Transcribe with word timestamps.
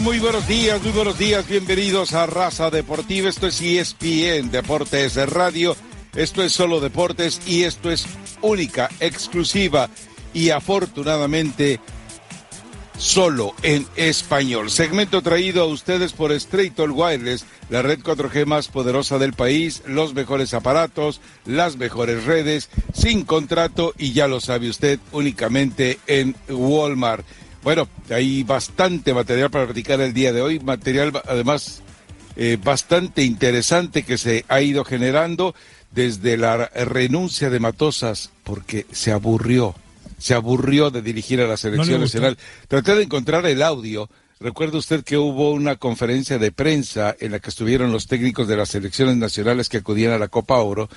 Muy 0.00 0.18
buenos 0.18 0.48
días, 0.48 0.82
muy 0.82 0.92
buenos 0.92 1.18
días, 1.18 1.46
bienvenidos 1.46 2.14
a 2.14 2.24
Raza 2.24 2.70
Deportiva. 2.70 3.28
Esto 3.28 3.46
es 3.46 3.60
ESPN 3.60 4.50
Deportes 4.50 5.14
de 5.14 5.26
Radio, 5.26 5.76
esto 6.16 6.42
es 6.42 6.52
solo 6.52 6.80
deportes 6.80 7.42
y 7.46 7.64
esto 7.64 7.90
es 7.90 8.06
única, 8.40 8.88
exclusiva 8.98 9.90
y 10.32 10.50
afortunadamente 10.50 11.80
solo 12.96 13.54
en 13.62 13.86
español. 13.96 14.70
Segmento 14.70 15.20
traído 15.20 15.62
a 15.62 15.66
ustedes 15.66 16.14
por 16.14 16.32
Straight 16.32 16.80
All 16.80 16.92
Wireless, 16.92 17.44
la 17.68 17.82
red 17.82 18.00
4G 18.00 18.46
más 18.46 18.68
poderosa 18.68 19.18
del 19.18 19.34
país, 19.34 19.82
los 19.86 20.14
mejores 20.14 20.54
aparatos, 20.54 21.20
las 21.44 21.76
mejores 21.76 22.24
redes, 22.24 22.70
sin 22.94 23.24
contrato 23.24 23.92
y 23.98 24.12
ya 24.12 24.28
lo 24.28 24.40
sabe 24.40 24.70
usted, 24.70 24.98
únicamente 25.12 25.98
en 26.06 26.34
Walmart. 26.48 27.26
Bueno, 27.62 27.88
hay 28.10 28.44
bastante 28.44 29.12
material 29.12 29.50
para 29.50 29.66
platicar 29.66 30.00
el 30.00 30.14
día 30.14 30.32
de 30.32 30.42
hoy, 30.42 30.60
material 30.60 31.12
además 31.26 31.82
eh, 32.36 32.56
bastante 32.62 33.24
interesante 33.24 34.04
que 34.04 34.16
se 34.16 34.44
ha 34.48 34.60
ido 34.60 34.84
generando 34.84 35.54
desde 35.90 36.36
la 36.36 36.66
renuncia 36.66 37.50
de 37.50 37.60
Matosas, 37.60 38.30
porque 38.44 38.86
se 38.92 39.10
aburrió, 39.10 39.74
se 40.18 40.34
aburrió 40.34 40.90
de 40.90 41.02
dirigir 41.02 41.40
a 41.40 41.48
la 41.48 41.56
selección 41.56 42.00
nacional. 42.00 42.38
Traté 42.68 42.94
de 42.94 43.02
encontrar 43.02 43.44
el 43.46 43.62
audio. 43.62 44.08
Recuerda 44.40 44.78
usted 44.78 45.02
que 45.02 45.18
hubo 45.18 45.50
una 45.50 45.76
conferencia 45.76 46.38
de 46.38 46.52
prensa 46.52 47.16
en 47.18 47.32
la 47.32 47.40
que 47.40 47.50
estuvieron 47.50 47.90
los 47.90 48.06
técnicos 48.06 48.46
de 48.46 48.56
las 48.56 48.68
selecciones 48.68 49.16
nacionales 49.16 49.68
que 49.68 49.78
acudían 49.78 50.12
a 50.12 50.18
la 50.18 50.28
Copa 50.28 50.58
Oro. 50.58 50.88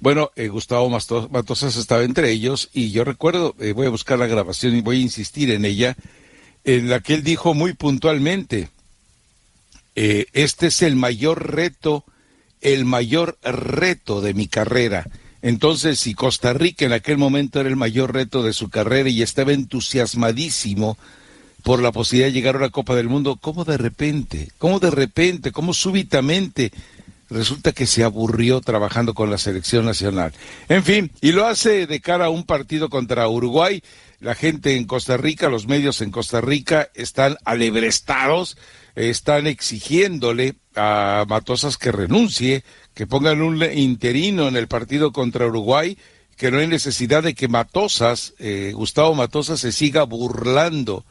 Bueno, 0.00 0.30
eh, 0.34 0.48
Gustavo 0.48 0.88
Matosas 0.88 1.76
estaba 1.76 2.04
entre 2.04 2.30
ellos 2.30 2.70
y 2.72 2.90
yo 2.90 3.04
recuerdo, 3.04 3.54
eh, 3.60 3.72
voy 3.72 3.86
a 3.86 3.90
buscar 3.90 4.18
la 4.18 4.26
grabación 4.26 4.74
y 4.74 4.80
voy 4.80 4.96
a 4.96 5.02
insistir 5.02 5.50
en 5.50 5.66
ella, 5.66 5.94
en 6.64 6.88
la 6.88 7.00
que 7.00 7.12
él 7.12 7.22
dijo 7.22 7.52
muy 7.52 7.74
puntualmente, 7.74 8.70
eh, 9.96 10.26
este 10.32 10.68
es 10.68 10.80
el 10.80 10.96
mayor 10.96 11.54
reto, 11.54 12.04
el 12.62 12.86
mayor 12.86 13.38
reto 13.42 14.22
de 14.22 14.32
mi 14.32 14.48
carrera. 14.48 15.06
Entonces, 15.42 16.00
si 16.00 16.14
Costa 16.14 16.54
Rica 16.54 16.86
en 16.86 16.94
aquel 16.94 17.18
momento 17.18 17.60
era 17.60 17.68
el 17.68 17.76
mayor 17.76 18.14
reto 18.14 18.42
de 18.42 18.54
su 18.54 18.70
carrera 18.70 19.10
y 19.10 19.20
estaba 19.20 19.52
entusiasmadísimo 19.52 20.96
por 21.62 21.82
la 21.82 21.92
posibilidad 21.92 22.28
de 22.28 22.32
llegar 22.32 22.56
a 22.56 22.60
la 22.60 22.70
Copa 22.70 22.94
del 22.94 23.10
Mundo, 23.10 23.36
¿cómo 23.38 23.66
de 23.66 23.76
repente, 23.76 24.48
cómo 24.56 24.80
de 24.80 24.90
repente, 24.90 25.52
cómo 25.52 25.74
súbitamente 25.74 26.72
resulta 27.30 27.72
que 27.72 27.86
se 27.86 28.04
aburrió 28.04 28.60
trabajando 28.60 29.14
con 29.14 29.30
la 29.30 29.38
selección 29.38 29.86
nacional? 29.86 30.32
En 30.68 30.84
fin, 30.84 31.10
y 31.20 31.32
lo 31.32 31.46
hace 31.46 31.86
de 31.86 32.00
cara 32.00 32.26
a 32.26 32.30
un 32.30 32.44
partido 32.44 32.90
contra 32.90 33.28
Uruguay 33.28 33.82
la 34.20 34.34
gente 34.34 34.76
en 34.76 34.84
Costa 34.84 35.16
Rica, 35.16 35.48
los 35.48 35.66
medios 35.66 36.02
en 36.02 36.10
Costa 36.10 36.42
Rica 36.42 36.90
están 36.94 37.38
alebrestados, 37.46 38.58
están 38.94 39.46
exigiéndole 39.46 40.56
a 40.76 41.24
Matosas 41.26 41.78
que 41.78 41.90
renuncie, 41.90 42.62
que 42.92 43.06
pongan 43.06 43.40
un 43.40 43.62
interino 43.72 44.46
en 44.46 44.56
el 44.56 44.68
partido 44.68 45.10
contra 45.10 45.46
Uruguay, 45.46 45.96
que 46.36 46.50
no 46.50 46.58
hay 46.58 46.66
necesidad 46.66 47.22
de 47.22 47.34
que 47.34 47.48
Matosas, 47.48 48.34
eh, 48.38 48.72
Gustavo 48.74 49.14
Matosas, 49.14 49.60
se 49.60 49.72
siga 49.72 50.02
burlando 50.02 51.06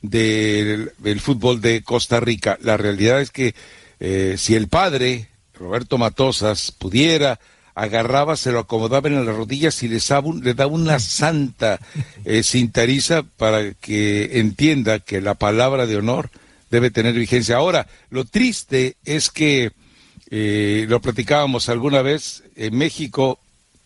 del, 0.00 0.92
fútbol 1.20 1.60
de 1.60 1.82
Costa 1.82 2.20
Rica. 2.20 2.58
La 2.62 2.76
realidad 2.76 3.20
es 3.20 3.32
que 3.32 3.56
eh, 3.98 4.36
si 4.38 4.54
el 4.54 4.68
padre, 4.68 5.30
Roberto 5.54 5.98
Matosas, 5.98 6.72
pudiera 6.72 7.38
agarraba, 7.74 8.36
se 8.36 8.52
lo 8.52 8.60
acomodaba 8.60 9.08
en 9.08 9.24
las 9.24 9.34
rodillas 9.34 9.82
y 9.82 9.88
le 9.88 10.54
daba 10.54 10.70
una 10.70 10.98
santa 10.98 11.78
eh, 12.24 12.42
cintariza 12.42 13.22
para 13.22 13.72
que 13.74 14.38
entienda 14.38 14.98
que 14.98 15.20
la 15.20 15.34
palabra 15.34 15.86
de 15.86 15.96
honor 15.96 16.30
debe 16.70 16.90
tener 16.90 17.14
vigencia. 17.14 17.56
Ahora, 17.56 17.86
lo 18.10 18.24
triste 18.24 18.96
es 19.04 19.30
que, 19.30 19.72
eh, 20.30 20.86
lo 20.88 21.00
platicábamos 21.00 21.68
alguna 21.68 22.02
vez, 22.02 22.42
en 22.56 22.76
México 22.76 23.38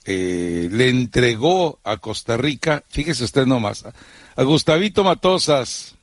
eh, 0.05 0.69
le 0.71 0.89
entregó 0.89 1.81
a 1.83 1.97
Costa 1.97 2.37
Rica, 2.37 2.85
fíjese 2.89 3.25
usted 3.25 3.47
nomás, 3.47 3.85
a 4.37 4.43
Gustavito 4.43 5.03
Matosas, 5.03 5.96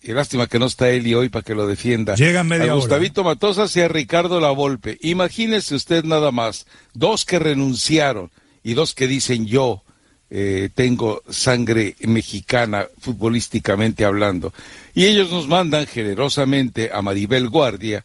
Qué 0.00 0.14
lástima 0.14 0.46
que 0.46 0.58
no 0.58 0.66
está 0.66 0.90
Eli 0.90 1.14
hoy 1.14 1.28
para 1.28 1.42
que 1.42 1.54
lo 1.54 1.66
defienda. 1.66 2.14
Llega 2.14 2.44
media 2.44 2.72
a 2.72 2.74
Gustavito 2.74 3.24
Matosas 3.24 3.74
y 3.76 3.80
a 3.80 3.88
Ricardo 3.88 4.40
La 4.40 4.50
Volpe. 4.50 4.96
Imagínese 5.02 5.74
usted 5.74 6.04
nada 6.04 6.30
más, 6.30 6.66
dos 6.94 7.24
que 7.24 7.38
renunciaron 7.38 8.30
y 8.62 8.74
dos 8.74 8.94
que 8.94 9.08
dicen 9.08 9.46
yo 9.46 9.82
eh, 10.30 10.68
tengo 10.74 11.22
sangre 11.30 11.96
mexicana 12.00 12.86
futbolísticamente 13.00 14.04
hablando. 14.04 14.52
Y 14.94 15.06
ellos 15.06 15.30
nos 15.30 15.48
mandan 15.48 15.86
generosamente 15.86 16.90
a 16.92 17.02
Maribel 17.02 17.48
Guardia 17.48 18.04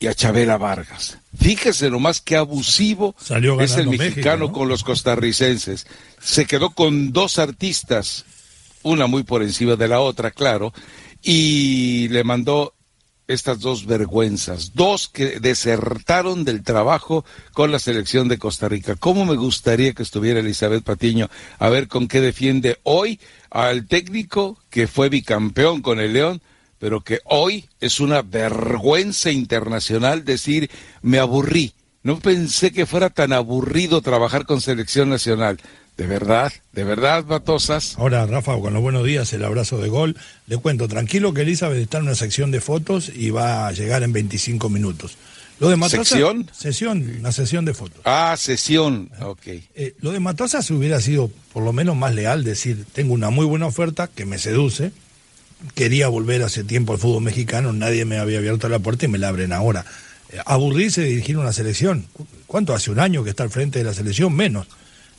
y 0.00 0.06
a 0.08 0.14
Chabela 0.14 0.56
Vargas. 0.56 1.18
Fíjese 1.38 1.90
nomás 1.90 2.20
qué 2.20 2.36
abusivo 2.36 3.14
es 3.60 3.76
el 3.76 3.88
mexicano 3.88 4.52
con 4.52 4.68
los 4.68 4.82
costarricenses. 4.82 5.86
Se 6.20 6.44
quedó 6.46 6.70
con 6.70 7.12
dos 7.12 7.38
artistas 7.38 8.24
una 8.86 9.06
muy 9.06 9.24
por 9.24 9.42
encima 9.42 9.74
de 9.74 9.88
la 9.88 10.00
otra, 10.00 10.30
claro, 10.30 10.72
y 11.22 12.08
le 12.08 12.22
mandó 12.22 12.72
estas 13.26 13.58
dos 13.58 13.86
vergüenzas, 13.86 14.74
dos 14.74 15.08
que 15.08 15.40
desertaron 15.40 16.44
del 16.44 16.62
trabajo 16.62 17.24
con 17.52 17.72
la 17.72 17.80
selección 17.80 18.28
de 18.28 18.38
Costa 18.38 18.68
Rica. 18.68 18.94
¿Cómo 18.94 19.24
me 19.24 19.34
gustaría 19.34 19.92
que 19.92 20.04
estuviera 20.04 20.38
Elizabeth 20.38 20.84
Patiño 20.84 21.28
a 21.58 21.68
ver 21.68 21.88
con 21.88 22.06
qué 22.06 22.20
defiende 22.20 22.78
hoy 22.84 23.18
al 23.50 23.88
técnico 23.88 24.58
que 24.70 24.86
fue 24.86 25.08
bicampeón 25.08 25.82
con 25.82 25.98
el 25.98 26.12
León, 26.12 26.40
pero 26.78 27.00
que 27.00 27.18
hoy 27.24 27.68
es 27.80 27.98
una 27.98 28.22
vergüenza 28.22 29.32
internacional 29.32 30.24
decir 30.24 30.70
me 31.02 31.18
aburrí. 31.18 31.72
No 32.04 32.20
pensé 32.20 32.70
que 32.70 32.86
fuera 32.86 33.10
tan 33.10 33.32
aburrido 33.32 34.00
trabajar 34.00 34.46
con 34.46 34.60
selección 34.60 35.10
nacional. 35.10 35.58
De 35.96 36.06
verdad, 36.06 36.52
de 36.72 36.84
verdad, 36.84 37.24
Batosas. 37.24 37.96
Ahora, 37.98 38.26
Rafa, 38.26 38.58
con 38.60 38.74
los 38.74 38.82
buenos 38.82 39.04
días, 39.04 39.32
el 39.32 39.42
abrazo 39.42 39.78
de 39.78 39.88
gol. 39.88 40.14
Le 40.46 40.58
cuento, 40.58 40.88
tranquilo 40.88 41.32
que 41.32 41.40
Elizabeth 41.40 41.78
está 41.78 41.98
en 41.98 42.04
una 42.04 42.14
sección 42.14 42.50
de 42.50 42.60
fotos 42.60 43.10
y 43.14 43.30
va 43.30 43.66
a 43.66 43.72
llegar 43.72 44.02
en 44.02 44.12
25 44.12 44.68
minutos. 44.68 45.16
Lo 45.58 45.70
de 45.70 45.76
Matosas, 45.76 46.08
¿Sección? 46.08 46.50
Sesión, 46.52 47.16
una 47.18 47.32
sesión 47.32 47.64
de 47.64 47.72
fotos. 47.72 48.02
Ah, 48.04 48.36
sesión, 48.38 49.10
ok. 49.22 49.46
Eh, 49.46 49.94
lo 50.00 50.12
de 50.12 50.20
Matosas 50.20 50.70
hubiera 50.70 51.00
sido 51.00 51.30
por 51.54 51.62
lo 51.62 51.72
menos 51.72 51.96
más 51.96 52.14
leal, 52.14 52.44
decir, 52.44 52.84
tengo 52.92 53.14
una 53.14 53.30
muy 53.30 53.46
buena 53.46 53.64
oferta 53.64 54.06
que 54.06 54.26
me 54.26 54.36
seduce, 54.36 54.92
quería 55.74 56.08
volver 56.08 56.42
hace 56.42 56.62
tiempo 56.62 56.92
al 56.92 56.98
fútbol 56.98 57.22
mexicano, 57.22 57.72
nadie 57.72 58.04
me 58.04 58.18
había 58.18 58.36
abierto 58.36 58.68
la 58.68 58.80
puerta 58.80 59.06
y 59.06 59.08
me 59.08 59.16
la 59.16 59.28
abren 59.28 59.54
ahora. 59.54 59.86
Eh, 60.28 60.40
aburrirse 60.44 61.00
de 61.00 61.08
dirigir 61.08 61.38
una 61.38 61.54
selección, 61.54 62.04
¿cuánto 62.46 62.74
hace 62.74 62.90
un 62.90 63.00
año 63.00 63.24
que 63.24 63.30
está 63.30 63.44
al 63.44 63.50
frente 63.50 63.78
de 63.78 63.86
la 63.86 63.94
selección? 63.94 64.36
Menos 64.36 64.66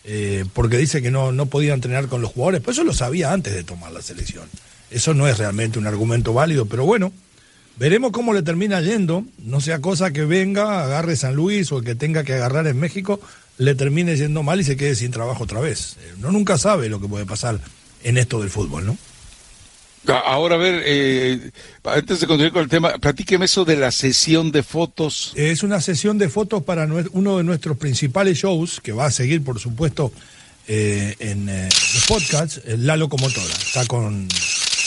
eh, 0.10 0.46
porque 0.54 0.78
dice 0.78 1.02
que 1.02 1.12
no, 1.12 1.34
no 1.34 1.48
podía 1.48 1.74
entrenar 1.74 2.08
con 2.08 2.22
los 2.22 2.32
jugadores, 2.32 2.62
pues 2.62 2.78
eso 2.78 2.86
lo 2.86 2.94
sabía 2.94 3.34
antes 3.34 3.54
de 3.54 3.66
tomar 3.66 3.92
la 3.92 4.02
selección. 4.02 4.46
Eso 4.90 5.14
no 5.14 5.28
es 5.28 5.38
realmente 5.38 5.80
un 5.80 5.86
argumento 5.86 6.34
válido, 6.34 6.66
pero 6.66 6.86
bueno, 6.86 7.12
veremos 7.78 8.14
cómo 8.14 8.34
le 8.34 8.42
termina 8.42 8.80
yendo, 8.80 9.26
no 9.44 9.60
sea 9.60 9.82
cosa 9.82 10.12
que 10.12 10.24
venga, 10.24 10.82
agarre 10.82 11.18
San 11.18 11.36
Luis 11.36 11.74
o 11.74 11.82
que 11.82 11.94
tenga 11.94 12.24
que 12.24 12.36
agarrar 12.36 12.68
en 12.68 12.80
México, 12.80 13.20
le 13.58 13.76
termine 13.76 14.16
yendo 14.16 14.44
mal 14.44 14.62
y 14.62 14.64
se 14.64 14.78
quede 14.78 14.96
sin 14.96 15.12
trabajo 15.12 15.44
otra 15.44 15.60
vez. 15.60 15.98
Eh, 16.00 16.14
uno 16.20 16.32
nunca 16.32 16.58
sabe 16.58 16.88
lo 16.88 17.02
que 17.02 17.10
puede 17.10 17.26
pasar 17.26 17.60
en 18.04 18.18
esto 18.18 18.40
del 18.40 18.50
fútbol, 18.50 18.86
¿no? 18.86 18.98
Ahora, 20.10 20.56
a 20.56 20.58
ver, 20.58 20.84
eh, 20.86 21.52
antes 21.84 22.20
de 22.20 22.28
continuar 22.28 22.54
con 22.54 22.64
el 22.64 22.70
tema, 22.70 22.94
platíqueme 22.98 23.46
eso 23.46 23.66
de 23.66 23.76
la 23.76 23.92
sesión 23.92 24.52
de 24.52 24.64
fotos. 24.64 25.34
Es 25.36 25.64
una 25.64 25.82
sesión 25.82 26.18
de 26.18 26.30
fotos 26.30 26.64
para 26.64 26.88
uno 27.12 27.38
de 27.38 27.44
nuestros 27.44 27.78
principales 27.78 28.38
shows, 28.38 28.80
que 28.82 28.92
va 28.92 29.06
a 29.06 29.12
seguir, 29.12 29.44
por 29.44 29.60
supuesto, 29.60 30.12
eh, 30.68 31.16
en 31.20 31.50
eh, 31.50 31.70
los 31.94 32.06
podcasts, 32.08 32.62
La 32.66 32.98
Locomotora. 32.98 33.54
Está 33.54 33.86
con, 33.86 34.28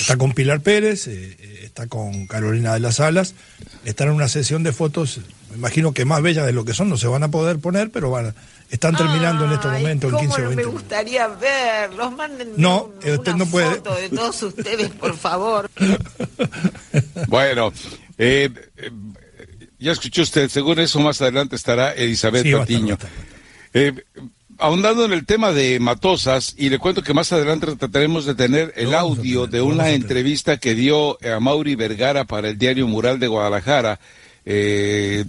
está 0.01 0.17
con 0.17 0.33
Pilar 0.33 0.61
Pérez, 0.61 1.07
está 1.07 1.87
con 1.87 2.27
Carolina 2.27 2.75
de 2.75 2.81
las 2.81 3.01
Alas. 3.01 3.35
Está 3.85 4.05
en 4.05 4.11
una 4.11 4.29
sesión 4.29 4.63
de 4.63 4.73
fotos, 4.73 5.21
me 5.51 5.57
imagino 5.57 5.93
que 5.93 6.05
más 6.05 6.23
bellas 6.23 6.47
de 6.47 6.53
lo 6.53 6.65
que 6.65 6.75
son, 6.75 6.89
no 6.89 6.97
se 6.97 7.07
van 7.07 7.23
a 7.23 7.31
poder 7.31 7.59
poner, 7.59 7.91
pero 7.91 8.11
van, 8.11 8.35
están 8.71 8.97
terminando 8.97 9.45
en 9.45 9.53
estos 9.53 9.73
momentos, 9.73 10.13
en 10.13 10.19
15 10.19 10.33
o 10.43 10.49
20 10.49 10.57
me 10.57 10.71
gustaría 10.71 11.27
verlos, 11.29 12.13
manden 12.13 12.53
no, 12.57 12.93
usted 13.05 13.35
no 13.35 13.47
puede. 13.47 13.77
foto 13.77 13.95
de 13.95 14.09
todos 14.11 14.43
ustedes, 14.43 14.91
por 14.91 15.17
favor. 15.17 15.71
bueno, 17.27 17.73
eh, 18.19 18.51
eh, 18.77 18.91
ya 19.79 19.93
escuchó 19.93 20.23
usted, 20.23 20.49
según 20.49 20.79
eso 20.79 21.01
más 21.01 21.21
adelante 21.21 21.57
estará 21.57 21.93
Elizabeth 21.93 22.51
Patiño. 22.53 22.99
Eh, 23.73 23.95
ahondando 24.61 25.05
en 25.05 25.13
el 25.13 25.27
tema 25.27 25.53
de 25.53 25.81
Matosas, 25.81 26.55
y 26.57 26.69
le 26.69 26.79
cuento 26.79 27.03
que 27.03 27.15
más 27.15 27.33
adelante 27.33 27.75
trataremos 27.77 28.27
de 28.27 28.35
tener 28.35 28.73
el 28.77 28.95
audio 28.95 29.47
de 29.47 29.61
una 29.63 29.91
entrevista 29.91 30.59
que 30.59 30.75
dio 30.75 31.19
a 31.25 31.41
Mauri 31.41 31.75
Vergara 31.75 32.25
para 32.25 32.49
el 32.49 32.59
diario 32.59 32.87
Mural 32.87 33.19
de 33.19 33.29
Guadalajara, 33.29 33.99
eh, 34.45 35.25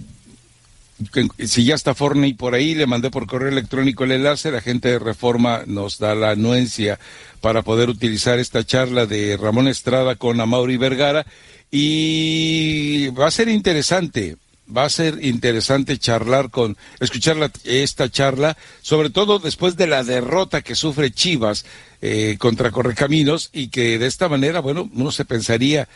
si 1.38 1.64
ya 1.64 1.74
está 1.74 1.94
Forney 1.94 2.34
por 2.34 2.54
ahí, 2.54 2.74
le 2.74 2.86
mandé 2.86 3.10
por 3.10 3.26
correo 3.26 3.48
electrónico 3.48 4.04
el 4.04 4.12
enlace, 4.12 4.52
la 4.52 4.60
gente 4.60 4.88
de 4.90 4.98
Reforma 4.98 5.62
nos 5.66 5.98
da 5.98 6.14
la 6.14 6.30
anuencia 6.30 6.98
para 7.40 7.62
poder 7.62 7.88
utilizar 7.88 8.38
esta 8.38 8.64
charla 8.64 9.06
de 9.06 9.36
Ramón 9.36 9.68
Estrada 9.68 10.16
con 10.16 10.40
Amaury 10.40 10.76
Vergara 10.76 11.26
y 11.70 13.08
va 13.08 13.26
a 13.26 13.30
ser 13.30 13.48
interesante, 13.48 14.36
va 14.76 14.84
a 14.84 14.90
ser 14.90 15.18
interesante 15.22 15.98
charlar 15.98 16.50
con, 16.50 16.76
escuchar 17.00 17.50
esta 17.64 18.10
charla, 18.10 18.56
sobre 18.80 19.10
todo 19.10 19.38
después 19.38 19.76
de 19.76 19.86
la 19.86 20.04
derrota 20.04 20.62
que 20.62 20.74
sufre 20.74 21.10
Chivas 21.10 21.64
eh, 22.00 22.36
contra 22.38 22.70
Correcaminos 22.70 23.50
y 23.52 23.68
que 23.68 23.98
de 23.98 24.06
esta 24.06 24.28
manera, 24.28 24.60
bueno, 24.60 24.90
uno 24.92 25.12
se 25.12 25.24
pensaría, 25.24 25.88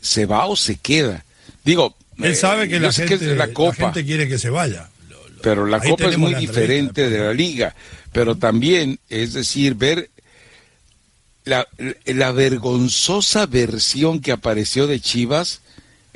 ¿se 0.00 0.26
va 0.26 0.46
o 0.46 0.56
se 0.56 0.76
queda? 0.76 1.24
Digo, 1.64 1.94
él 2.22 2.36
sabe 2.36 2.68
que, 2.68 2.80
la 2.80 2.92
gente, 2.92 3.34
la, 3.34 3.48
gente, 3.72 4.04
quiere 4.04 4.28
que 4.28 4.38
se 4.38 4.50
vaya. 4.50 4.88
pero 5.42 5.66
la 5.66 5.80
Copa 5.80 6.06
es 6.06 6.16
muy 6.16 6.34
diferente 6.34 7.10
de 7.10 7.18
la 7.18 7.32
Liga. 7.32 7.74
Pero 8.12 8.36
también, 8.36 8.98
es 9.10 9.34
decir, 9.34 9.74
ver 9.74 10.08
la, 11.44 11.68
la 12.06 12.32
vergonzosa 12.32 13.46
versión 13.46 14.20
que 14.20 14.32
apareció 14.32 14.86
de 14.86 15.00
Chivas, 15.00 15.60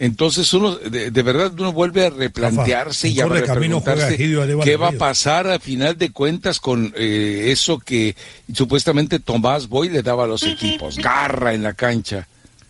entonces 0.01 0.51
uno, 0.55 0.77
de, 0.77 1.11
verdad, 1.23 1.53
uno 1.61 1.75
vuelve 1.75 2.07
a 2.07 2.11
replantearse 2.11 3.11
y 3.11 3.21
a 3.21 3.29
preguntarse 3.29 4.17
qué 4.17 4.77
va 4.79 4.89
a 4.89 4.93
pasar 4.93 5.47
a 5.47 5.59
final 5.59 5.99
de 5.99 6.11
cuentas 6.11 6.59
con 6.59 6.95
eh, 6.97 7.49
eso 7.49 7.79
que 7.79 8.17
supuestamente 8.51 9.19
Tomás 9.19 9.69
Boy 9.69 9.91
le 9.91 10.03
daba 10.03 10.25
a 10.25 10.27
los 10.27 10.43
equipos, 10.45 10.97
garra 10.97 11.53
en 11.53 11.63
la 11.63 11.75
cancha. 11.75 12.27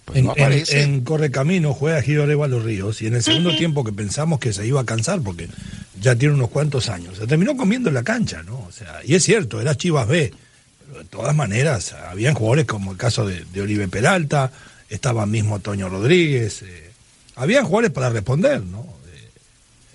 Pues 0.07 0.73
en, 0.73 1.03
Correcamino 1.03 1.73
juega 1.73 2.03
Giro 2.03 2.27
Los 2.27 2.65
Ríos 2.65 3.01
y 3.01 3.07
en 3.07 3.15
el 3.15 3.23
segundo 3.23 3.55
tiempo 3.57 3.85
que 3.85 3.93
pensamos 3.93 4.41
que 4.41 4.53
se 4.53 4.67
iba 4.67 4.81
a 4.81 4.85
cansar 4.85 5.21
porque 5.21 5.49
ya 6.01 6.17
tiene 6.17 6.35
unos 6.35 6.51
cuantos 6.51 6.89
años, 6.89 7.17
se 7.17 7.29
terminó 7.29 7.57
comiendo 7.57 7.91
en 7.91 7.95
la 7.95 8.03
cancha, 8.03 8.43
¿no? 8.43 8.59
O 8.59 8.73
sea, 8.73 9.03
y 9.05 9.15
es 9.15 9.23
cierto, 9.23 9.61
era 9.61 9.77
Chivas 9.77 10.09
B, 10.09 10.35
pero 10.85 11.05
de 11.05 11.09
todas 11.09 11.37
maneras, 11.37 11.95
habían 12.11 12.35
jugadores 12.35 12.65
como 12.65 12.91
el 12.91 12.99
caso 12.99 13.25
de, 13.25 13.45
de 13.53 13.61
Oribe 13.61 13.87
Peralta, 13.87 14.51
estaba 14.89 15.27
mismo 15.27 15.61
Toño 15.61 15.89
Rodríguez, 15.89 16.63
eh, 16.63 16.90
habían 17.41 17.65
jugadores 17.65 17.91
para 17.91 18.11
responder, 18.11 18.63
¿no? 18.63 18.81
Eh, 18.81 19.31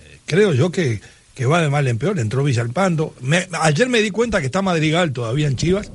eh, 0.04 0.20
creo 0.26 0.54
yo 0.54 0.72
que, 0.72 1.00
que 1.36 1.46
va 1.46 1.62
de 1.62 1.70
mal 1.70 1.88
en 1.88 1.98
peor, 1.98 2.20
entró 2.20 2.44
Villalpando. 2.44 3.14
ayer 3.62 3.88
me 3.88 4.02
di 4.02 4.10
cuenta 4.10 4.40
que 4.40 4.48
está 4.48 4.62
Madrigal 4.62 5.14
todavía 5.14 5.48
en 5.48 5.56
Chivas 5.56 5.92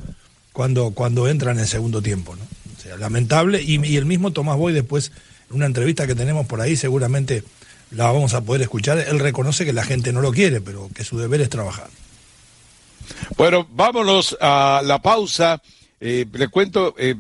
cuando, 0.53 0.93
cuando 0.93 1.29
entra 1.29 1.53
en 1.53 1.59
el 1.59 1.67
segundo 1.67 2.01
tiempo, 2.03 2.37
¿no? 2.37 2.51
lamentable. 2.99 3.63
Y, 3.63 3.97
el 3.97 4.05
mismo 4.05 4.33
Tomás 4.33 4.57
Boy 4.57 4.73
después, 4.73 5.13
en 5.49 5.57
una 5.57 5.67
entrevista 5.67 6.07
que 6.07 6.15
tenemos 6.15 6.47
por 6.47 6.61
ahí, 6.61 6.77
seguramente 6.77 7.45
la 7.93 8.07
vamos 8.07 8.35
a 8.35 8.41
poder 8.41 8.63
escuchar. 8.63 8.99
Él 8.99 9.19
reconoce 9.19 9.65
que 9.65 9.73
la 9.73 9.85
gente 9.85 10.13
no 10.13 10.21
lo 10.21 10.33
quiere, 10.33 10.61
pero 10.61 10.91
que 10.95 11.05
su 11.05 11.19
deber 11.19 11.41
es 11.41 11.51
trabajar. 11.51 11.89
Bueno, 13.37 13.67
vámonos 13.71 14.37
a 14.41 14.83
la 14.85 15.01
pausa. 15.01 15.63
Eh, 16.01 16.27
le 16.33 16.49
cuento, 16.49 16.95
eh, 16.99 17.15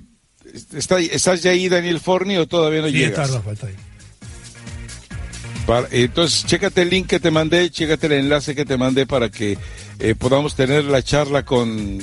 está, 0.74 0.98
¿estás 1.00 1.42
ya 1.42 1.50
ahí, 1.50 1.68
Daniel 1.68 2.00
Forni, 2.00 2.36
o 2.36 2.46
todavía 2.46 2.80
no 2.80 2.88
sí, 2.88 2.94
llegas? 2.94 3.28
Está, 3.28 3.38
Rafa, 3.38 3.52
está 3.52 3.66
ahí. 3.66 3.76
Entonces, 5.90 6.44
chécate 6.46 6.82
el 6.82 6.90
link 6.90 7.06
que 7.06 7.20
te 7.20 7.30
mandé, 7.30 7.70
chécate 7.70 8.06
el 8.06 8.12
enlace 8.12 8.54
que 8.54 8.64
te 8.64 8.76
mandé 8.76 9.06
para 9.06 9.30
que 9.30 9.58
eh, 9.98 10.14
podamos 10.14 10.54
tener 10.54 10.84
la 10.84 11.02
charla 11.02 11.44
con 11.44 11.98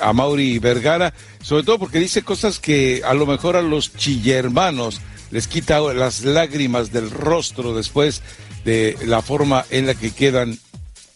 a 0.00 0.12
Mauri 0.12 0.58
Vergara, 0.58 1.12
sobre 1.42 1.62
todo 1.62 1.78
porque 1.78 1.98
dice 1.98 2.22
cosas 2.22 2.58
que 2.58 3.02
a 3.04 3.14
lo 3.14 3.26
mejor 3.26 3.56
a 3.56 3.62
los 3.62 3.94
chillermanos 3.94 5.00
les 5.30 5.48
quita 5.48 5.80
las 5.80 6.24
lágrimas 6.24 6.92
del 6.92 7.10
rostro 7.10 7.74
después 7.74 8.22
de 8.64 8.96
la 9.04 9.22
forma 9.22 9.64
en 9.70 9.86
la 9.86 9.94
que 9.94 10.10
quedan 10.10 10.58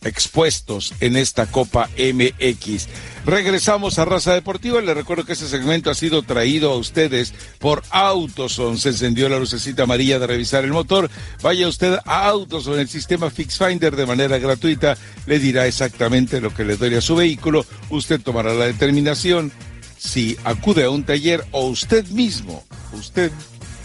expuestos 0.03 0.95
en 1.01 1.17
esta 1.17 1.47
Copa 1.47 1.89
MX. 1.97 2.89
Regresamos 3.27 3.99
a 3.99 4.05
Raza 4.05 4.35
Deportiva. 4.35 4.81
Le 4.81 4.95
recuerdo 4.95 5.25
que 5.25 5.35
este 5.35 5.47
segmento 5.47 5.91
ha 5.91 5.95
sido 5.95 6.23
traído 6.23 6.73
a 6.73 6.77
ustedes 6.77 7.35
por 7.59 7.83
Autoson. 7.91 8.79
Se 8.79 8.91
encendió 8.91 9.29
la 9.29 9.39
lucecita 9.39 9.83
amarilla 9.83 10.19
de 10.19 10.27
revisar 10.27 10.65
el 10.65 10.73
motor. 10.73 11.11
Vaya 11.43 11.69
usted 11.69 11.99
a 12.05 12.29
Autoson, 12.29 12.79
el 12.79 12.89
sistema 12.89 13.31
Fix 13.31 13.59
Finder 13.59 13.95
de 13.97 14.07
manera 14.07 14.39
gratuita. 14.39 14.97
Le 15.27 15.39
dirá 15.39 15.67
exactamente 15.67 16.41
lo 16.41 16.55
que 16.55 16.65
le 16.65 16.77
duele 16.77 16.99
a 16.99 17.03
su 17.03 17.17
vehículo. 17.17 17.67
Usted 17.91 18.21
tomará 18.21 18.55
la 18.55 18.67
determinación 18.67 19.53
si 19.99 20.37
acude 20.45 20.85
a 20.85 20.91
un 20.91 21.05
taller 21.05 21.45
o 21.51 21.67
usted 21.67 22.07
mismo, 22.07 22.65
usted 22.95 23.31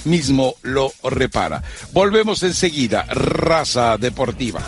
mismo 0.06 0.56
lo 0.62 0.94
repara. 1.04 1.62
Volvemos 1.92 2.42
enseguida. 2.44 3.04
Raza 3.04 3.98
Deportiva. 3.98 4.62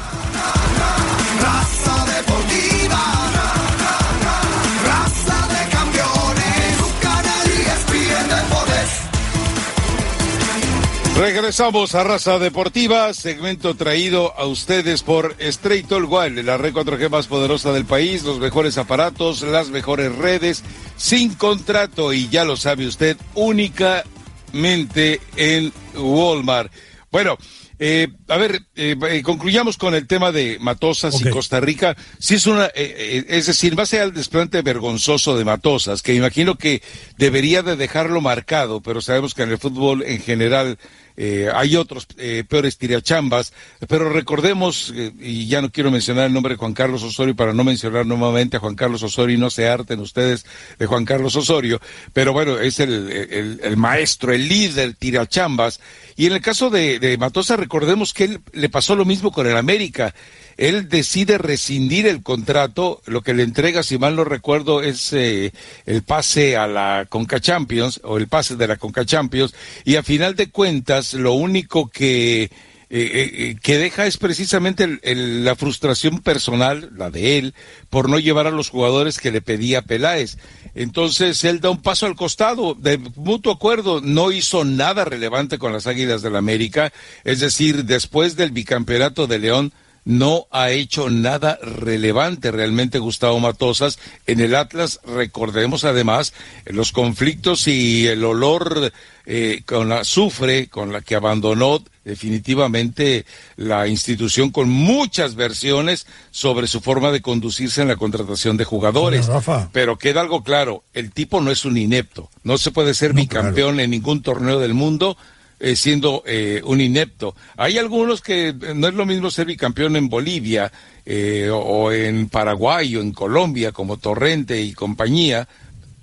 Regresamos 11.18 11.96
a 11.96 12.04
Raza 12.04 12.38
Deportiva, 12.38 13.12
segmento 13.12 13.76
traído 13.76 14.38
a 14.38 14.46
ustedes 14.46 15.02
por 15.02 15.36
Straight 15.40 15.92
All 15.92 16.06
Wild, 16.06 16.46
la 16.46 16.58
red 16.58 16.72
4G 16.72 17.10
más 17.10 17.26
poderosa 17.26 17.74
del 17.74 17.86
país, 17.86 18.22
los 18.22 18.40
mejores 18.40 18.78
aparatos, 18.78 19.42
las 19.42 19.70
mejores 19.70 20.16
redes, 20.16 20.64
sin 20.96 21.34
contrato 21.34 22.14
y 22.14 22.30
ya 22.30 22.46
lo 22.46 22.56
sabe 22.56 22.86
usted, 22.86 23.18
únicamente 23.34 25.20
en 25.36 25.74
Walmart. 25.96 26.72
Bueno, 27.12 27.36
eh, 27.80 28.08
a 28.28 28.38
ver, 28.38 28.62
eh, 28.76 28.96
eh, 29.10 29.22
concluyamos 29.22 29.78
con 29.78 29.94
el 29.94 30.08
tema 30.08 30.32
de 30.32 30.58
Matosas 30.60 31.22
y 31.22 31.30
Costa 31.30 31.60
Rica. 31.60 31.96
Si 32.20 32.36
es 32.36 32.48
una, 32.48 32.68
es 32.68 33.46
decir, 33.46 33.78
va 33.78 33.84
a 33.84 33.88
ser 33.88 34.02
el 34.02 34.14
desplante 34.14 34.62
vergonzoso 34.62 35.38
de 35.38 35.46
Matosas, 35.46 36.02
que 36.02 36.16
imagino 36.16 36.56
que 36.58 36.82
debería 37.18 37.62
de 37.62 37.76
dejarlo 37.76 38.20
marcado, 38.20 38.82
pero 38.82 39.02
sabemos 39.02 39.34
que 39.34 39.44
en 39.44 39.52
el 39.52 39.58
fútbol 39.58 40.04
en 40.04 40.22
general 40.22 40.78
eh, 41.20 41.50
hay 41.52 41.76
otros 41.76 42.08
eh, 42.18 42.44
peores 42.48 42.78
tiriachambas, 42.78 43.52
pero 43.88 44.08
recordemos, 44.10 44.94
eh, 44.96 45.12
y 45.20 45.48
ya 45.48 45.64
no 45.64 45.72
quiero 45.72 45.90
mencionar 45.90 46.28
el 46.28 46.34
nombre 46.34 46.54
de 46.54 46.58
Juan 46.58 46.74
Carlos 46.74 47.02
Osorio 47.02 47.36
para 47.36 47.54
no 47.54 47.64
mencionar 47.64 48.06
nuevamente 48.06 48.58
a 48.58 48.60
Juan 48.60 48.76
Carlos 48.76 49.02
Osorio 49.02 49.36
y 49.36 49.40
no 49.40 49.50
se 49.50 49.68
harten 49.68 50.00
ustedes 50.00 50.46
de 50.78 50.86
Juan 50.86 51.06
Carlos 51.06 51.36
Osorio, 51.36 51.82
pero 52.14 52.34
bueno, 52.34 52.60
es 52.60 52.80
el, 52.80 53.60
el, 53.64 53.78
maestro, 53.78 54.32
el 54.32 54.48
líder 54.48 54.94
tirachambas. 54.94 55.80
Y 56.16 56.28
en 56.28 56.34
el 56.34 56.42
caso 56.42 56.70
de, 56.70 57.00
de 57.00 57.18
Matosa, 57.18 57.56
recordemos 57.56 58.14
que 58.14 58.26
él 58.26 58.42
le 58.54 58.70
pasó 58.70 58.96
lo 58.96 59.06
mismo 59.06 59.32
con 59.32 59.48
el 59.48 59.58
América 59.58 60.14
él 60.58 60.90
decide 60.90 61.38
rescindir 61.38 62.08
el 62.08 62.24
contrato, 62.24 63.02
lo 63.06 63.22
que 63.22 63.34
le 63.34 63.44
entrega, 63.44 63.84
si 63.84 63.98
mal 63.98 64.16
no 64.16 64.24
recuerdo, 64.24 64.82
es 64.82 65.14
eh, 65.14 65.52
el 65.86 66.04
pase 66.04 66.58
a 66.58 66.68
la 66.68 67.06
Conca 67.08 67.40
Champions 67.40 68.02
o 68.04 68.18
el 68.18 68.28
pase 68.28 68.56
de 68.56 68.68
la 68.68 68.78
Conca 68.78 69.06
Champions. 69.06 69.54
Y 69.86 69.96
a 69.96 70.04
final 70.04 70.36
de 70.36 70.50
cuentas 70.50 71.14
lo 71.14 71.34
único 71.34 71.90
que 71.90 72.50
que 72.90 73.78
deja 73.78 74.06
es 74.06 74.18
precisamente 74.18 75.00
la 75.04 75.56
frustración 75.56 76.20
personal, 76.20 76.92
la 76.96 77.10
de 77.10 77.38
él, 77.38 77.54
por 77.90 78.10
no 78.10 78.18
llevar 78.18 78.48
a 78.48 78.52
los 78.52 78.70
jugadores 78.70 79.20
que 79.20 79.32
le 79.32 79.42
pedía 79.42 79.82
Peláez. 79.82 80.38
Entonces 80.74 81.44
él 81.44 81.60
da 81.60 81.70
un 81.70 81.82
paso 81.82 82.06
al 82.06 82.16
costado, 82.16 82.76
de 82.76 82.98
mutuo 82.98 83.52
acuerdo, 83.52 84.00
no 84.00 84.32
hizo 84.32 84.64
nada 84.64 85.04
relevante 85.04 85.58
con 85.58 85.74
las 85.74 85.86
Águilas 85.86 86.22
del 86.22 86.34
la 86.34 86.40
América, 86.40 86.94
es 87.26 87.40
decir, 87.42 87.84
después 87.84 88.38
del 88.38 88.52
bicampeonato 88.52 89.28
de 89.28 89.40
León, 89.40 89.74
no 90.08 90.48
ha 90.52 90.70
hecho 90.72 91.10
nada 91.10 91.60
relevante 91.62 92.50
realmente 92.50 92.98
Gustavo 92.98 93.42
Matosas. 93.42 94.00
En 94.26 94.40
el 94.40 94.56
Atlas, 94.56 95.02
recordemos 95.06 95.84
además 95.84 96.34
los 96.66 96.94
conflictos 96.94 97.68
y 97.68 98.08
el 98.08 98.24
olor 98.24 98.94
eh, 99.26 99.64
con 99.66 99.90
la 99.90 100.00
azufre 100.00 100.70
con 100.70 100.94
la 100.94 101.02
que 101.02 101.16
abandonó 101.16 101.84
definitivamente 102.06 103.26
la 103.58 103.90
institución 103.90 104.50
con 104.50 104.70
muchas 104.70 105.36
versiones 105.36 106.08
sobre 106.32 106.68
su 106.68 106.80
forma 106.80 107.12
de 107.12 107.22
conducirse 107.22 107.82
en 107.82 107.90
la 107.90 107.98
contratación 107.98 108.56
de 108.56 108.64
jugadores. 108.64 109.28
Pero 109.74 109.98
queda 109.98 110.22
algo 110.22 110.42
claro, 110.42 110.86
el 110.94 111.12
tipo 111.12 111.42
no 111.42 111.52
es 111.52 111.66
un 111.66 111.78
inepto, 111.78 112.30
no 112.44 112.58
se 112.58 112.72
puede 112.72 112.94
ser 112.94 113.12
bicampeón 113.12 113.82
en 113.82 113.92
ningún 113.92 114.22
torneo 114.22 114.58
del 114.58 114.74
mundo 114.74 115.18
eh, 115.60 115.76
siendo 115.76 116.24
eh, 116.26 116.62
un 116.64 116.82
inepto. 116.82 117.36
Hay 117.56 117.78
algunos 117.78 118.22
que 118.22 118.54
no 118.76 118.88
es 118.88 118.94
lo 118.94 119.06
mismo 119.06 119.32
ser 119.32 119.48
bicampeón 119.48 119.96
en 119.96 120.08
Bolivia 120.08 120.72
eh, 121.06 121.50
o 121.52 121.92
en 121.92 122.30
Paraguay 122.30 122.96
o 122.96 123.02
en 123.02 123.12
Colombia 123.12 123.72
como 123.72 123.98
Torrente 123.98 124.62
y 124.62 124.74
compañía. 124.74 125.48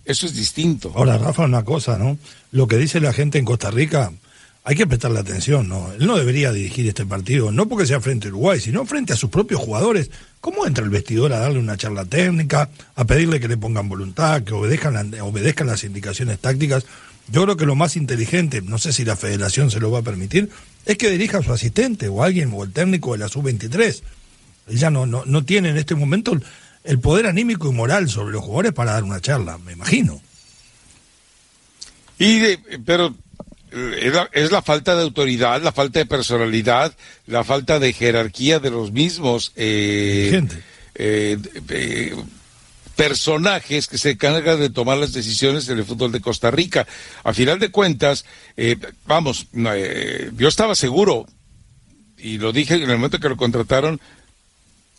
Eso 0.05 0.27
es 0.27 0.35
distinto. 0.35 0.93
Ahora, 0.95 1.19
Rafa, 1.19 1.45
una 1.45 1.65
cosa, 1.65 1.97
¿no? 1.97 2.19
Lo 2.51 2.67
que 2.67 2.77
dice 2.79 3.01
la 3.01 3.13
gente 3.13 3.39
en 3.39 3.45
Costa 3.45 3.71
Rica, 3.71 4.13
hay 4.67 4.77
que 4.77 4.87
prestarle 4.87 5.21
atención, 5.21 5.69
¿no? 5.69 5.93
Él 5.93 6.07
no 6.07 6.17
debería 6.17 6.51
dirigir 6.51 6.89
este 6.89 7.05
partido, 7.05 7.53
no 7.53 7.69
porque 7.69 7.87
sea 7.87 8.01
frente 8.01 8.29
a 8.29 8.31
Uruguay, 8.31 8.59
sino 8.61 8.87
frente 8.87 9.13
a 9.13 9.17
sus 9.17 9.29
propios 9.29 9.61
jugadores. 9.61 10.11
¿Cómo 10.41 10.67
entra 10.67 10.83
el 10.83 10.89
vestidor 10.91 11.35
a 11.35 11.39
darle 11.39 11.59
una 11.59 11.77
charla 11.77 12.07
técnica, 12.07 12.71
a 12.97 13.05
pedirle 13.05 13.41
que 13.41 13.49
le 13.49 13.59
pongan 13.59 13.91
voluntad, 13.91 14.43
que 14.43 14.55
obedezcan, 14.55 15.15
obedezcan 15.21 15.67
las 15.67 15.85
indicaciones 15.85 16.39
tácticas? 16.39 16.87
Yo 17.29 17.43
creo 17.43 17.59
que 17.59 17.67
lo 17.67 17.75
más 17.75 17.97
inteligente, 17.97 18.63
no 18.63 18.79
sé 18.79 18.95
si 18.95 19.05
la 19.05 19.17
federación 19.17 19.71
se 19.71 19.81
lo 19.81 19.91
va 19.91 19.99
a 19.99 20.03
permitir, 20.03 20.49
es 20.87 20.97
que 20.97 21.11
dirija 21.11 21.39
a 21.39 21.43
su 21.43 21.53
asistente 21.53 22.09
o 22.09 22.23
alguien 22.23 22.51
o 22.55 22.65
el 22.65 22.73
técnico 22.73 23.13
de 23.13 23.19
la 23.19 23.29
sub-23. 23.29 24.01
Ella 24.69 24.91
no, 24.91 25.05
no, 25.05 25.25
no 25.27 25.45
tiene 25.45 25.69
en 25.69 25.77
este 25.77 25.95
momento 25.95 26.39
el 26.85 27.01
poder 27.01 27.27
anímico 27.27 27.69
y 27.69 27.75
moral 27.75 28.09
sobre 28.09 28.33
los 28.33 28.43
jugadores 28.43 28.73
para 28.73 28.93
dar 28.93 29.05
una 29.05 29.21
charla, 29.21 29.59
me 29.59 29.73
imagino. 29.73 30.23
Y 32.19 32.57
pero 32.87 33.15
eh, 33.75 34.13
es 34.33 34.53
la, 34.53 34.63
falta 34.63 34.95
de 34.95 35.03
autoridad, 35.03 35.63
la 35.63 35.73
falta 35.73 35.99
de 35.99 36.07
personalidad, 36.07 36.95
la 37.27 37.45
falta 37.45 37.79
de 37.79 37.93
jerarquía 37.93 38.59
de 38.61 38.71
los 38.71 38.93
mismos. 38.93 39.53
Eh, 39.57 40.43
eh, 40.95 41.39
eh 41.69 42.15
personajes 42.95 43.89
que 43.89 43.99
se 43.99 44.13
encargan 44.13 44.61
de 44.61 44.71
tomar 44.71 44.99
las 44.99 45.13
decisiones 45.13 45.69
en 45.69 45.79
el 45.79 45.85
fútbol 45.85 46.13
de 46.13 46.21
Costa 46.21 46.51
Rica. 46.51 46.87
A 47.23 47.33
final 47.33 47.59
de 47.59 47.71
cuentas, 47.71 48.25
eh, 48.57 48.77
vamos, 49.07 49.47
eh, 49.55 50.31
yo 50.37 50.49
estaba 50.49 50.75
seguro, 50.75 51.27
y 52.19 52.39
lo 52.39 52.53
dije 52.53 52.75
en 52.75 52.83
el 52.83 52.97
momento 52.97 53.21
que 53.21 53.29
lo 53.29 53.37
contrataron, 53.37 54.01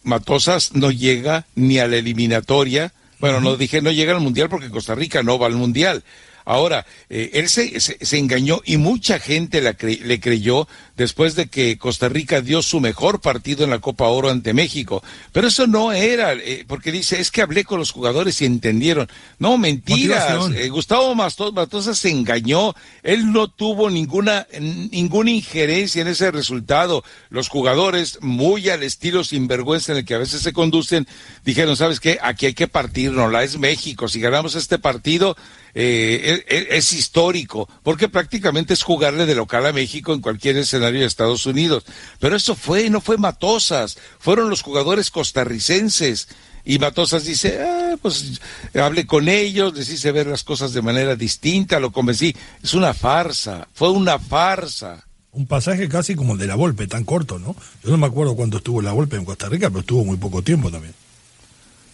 Matosas 0.03 0.73
no 0.73 0.91
llega 0.91 1.45
ni 1.55 1.79
a 1.79 1.87
la 1.87 1.97
eliminatoria. 1.97 2.93
Bueno, 3.19 3.39
no 3.39 3.55
dije 3.57 3.81
no 3.81 3.91
llega 3.91 4.13
al 4.13 4.21
Mundial 4.21 4.49
porque 4.49 4.69
Costa 4.69 4.93
Rica 4.93 5.23
no 5.23 5.39
va 5.39 5.47
al 5.47 5.55
Mundial. 5.55 6.03
Ahora, 6.45 6.85
eh, 7.09 7.31
él 7.33 7.49
se, 7.49 7.79
se, 7.79 8.17
engañó 8.17 8.61
y 8.63 8.77
mucha 8.77 9.19
gente 9.19 9.61
le 9.61 10.19
creyó 10.19 10.67
después 10.95 11.35
de 11.35 11.47
que 11.47 11.77
Costa 11.77 12.09
Rica 12.09 12.41
dio 12.41 12.61
su 12.61 12.79
mejor 12.79 13.19
partido 13.19 13.63
en 13.63 13.69
la 13.69 13.79
Copa 13.79 14.07
Oro 14.07 14.29
ante 14.29 14.53
México. 14.53 15.03
Pero 15.31 15.47
eso 15.47 15.67
no 15.67 15.91
era, 15.91 16.33
eh, 16.33 16.65
porque 16.67 16.91
dice, 16.91 17.19
es 17.19 17.31
que 17.31 17.41
hablé 17.41 17.63
con 17.63 17.79
los 17.79 17.91
jugadores 17.91 18.41
y 18.41 18.45
entendieron. 18.45 19.09
No, 19.39 19.57
mentiras. 19.57 20.51
Eh, 20.55 20.69
Gustavo 20.69 21.15
Matosa 21.15 21.95
se 21.95 22.09
engañó. 22.09 22.73
Él 23.03 23.31
no 23.31 23.49
tuvo 23.49 23.89
ninguna, 23.89 24.47
ninguna 24.59 25.31
injerencia 25.31 26.01
en 26.01 26.07
ese 26.07 26.31
resultado. 26.31 27.03
Los 27.29 27.49
jugadores, 27.49 28.19
muy 28.21 28.69
al 28.69 28.83
estilo 28.83 29.23
sinvergüenza 29.23 29.91
en 29.91 29.99
el 29.99 30.05
que 30.05 30.15
a 30.15 30.19
veces 30.19 30.41
se 30.41 30.53
conducen, 30.53 31.07
dijeron, 31.43 31.75
¿sabes 31.75 31.99
qué? 31.99 32.17
Aquí 32.21 32.45
hay 32.45 32.53
que 32.53 32.67
partirnos, 32.67 33.31
la 33.31 33.43
es 33.43 33.57
México. 33.57 34.07
Si 34.07 34.19
ganamos 34.19 34.55
este 34.55 34.79
partido, 34.79 35.35
eh, 35.77 36.45
es, 36.71 36.93
histórico, 36.93 37.67
porque 37.83 38.07
prácticamente 38.07 38.73
es 38.73 38.81
jugarle 38.81 39.25
de 39.25 39.35
local 39.35 39.65
a 39.65 39.73
México 39.73 40.13
en 40.13 40.21
cualquier 40.21 40.55
escenario 40.55 41.01
de 41.01 41.05
Estados 41.05 41.45
Unidos. 41.45 41.83
Pero 42.19 42.37
eso 42.37 42.55
fue, 42.55 42.89
no 42.89 43.01
fue 43.01 43.17
Matosas, 43.17 43.97
fueron 44.17 44.49
los 44.49 44.61
jugadores 44.61 45.11
costarricenses. 45.11 46.29
Y 46.63 46.79
Matosas 46.79 47.25
dice, 47.25 47.61
ah, 47.61 47.97
pues 48.01 48.39
hable 48.73 49.05
con 49.05 49.27
ellos, 49.27 49.75
les 49.75 49.89
hice 49.89 50.13
ver 50.13 50.27
las 50.27 50.45
cosas 50.45 50.71
de 50.73 50.81
manera 50.81 51.17
distinta, 51.17 51.81
lo 51.81 51.91
convencí. 51.91 52.33
Es 52.63 52.73
una 52.73 52.93
farsa, 52.93 53.67
fue 53.73 53.91
una 53.91 54.17
farsa. 54.17 55.05
Un 55.33 55.45
pasaje 55.45 55.89
casi 55.89 56.15
como 56.15 56.33
el 56.33 56.39
de 56.39 56.47
la 56.47 56.55
Volpe, 56.55 56.87
tan 56.87 57.03
corto, 57.03 57.37
¿no? 57.37 57.53
Yo 57.83 57.91
no 57.91 57.97
me 57.97 58.07
acuerdo 58.07 58.37
cuándo 58.37 58.57
estuvo 58.57 58.81
la 58.81 58.93
Volpe 58.93 59.17
en 59.17 59.25
Costa 59.25 59.49
Rica, 59.49 59.69
pero 59.69 59.81
estuvo 59.81 60.05
muy 60.05 60.15
poco 60.15 60.41
tiempo 60.41 60.71
también. 60.71 60.93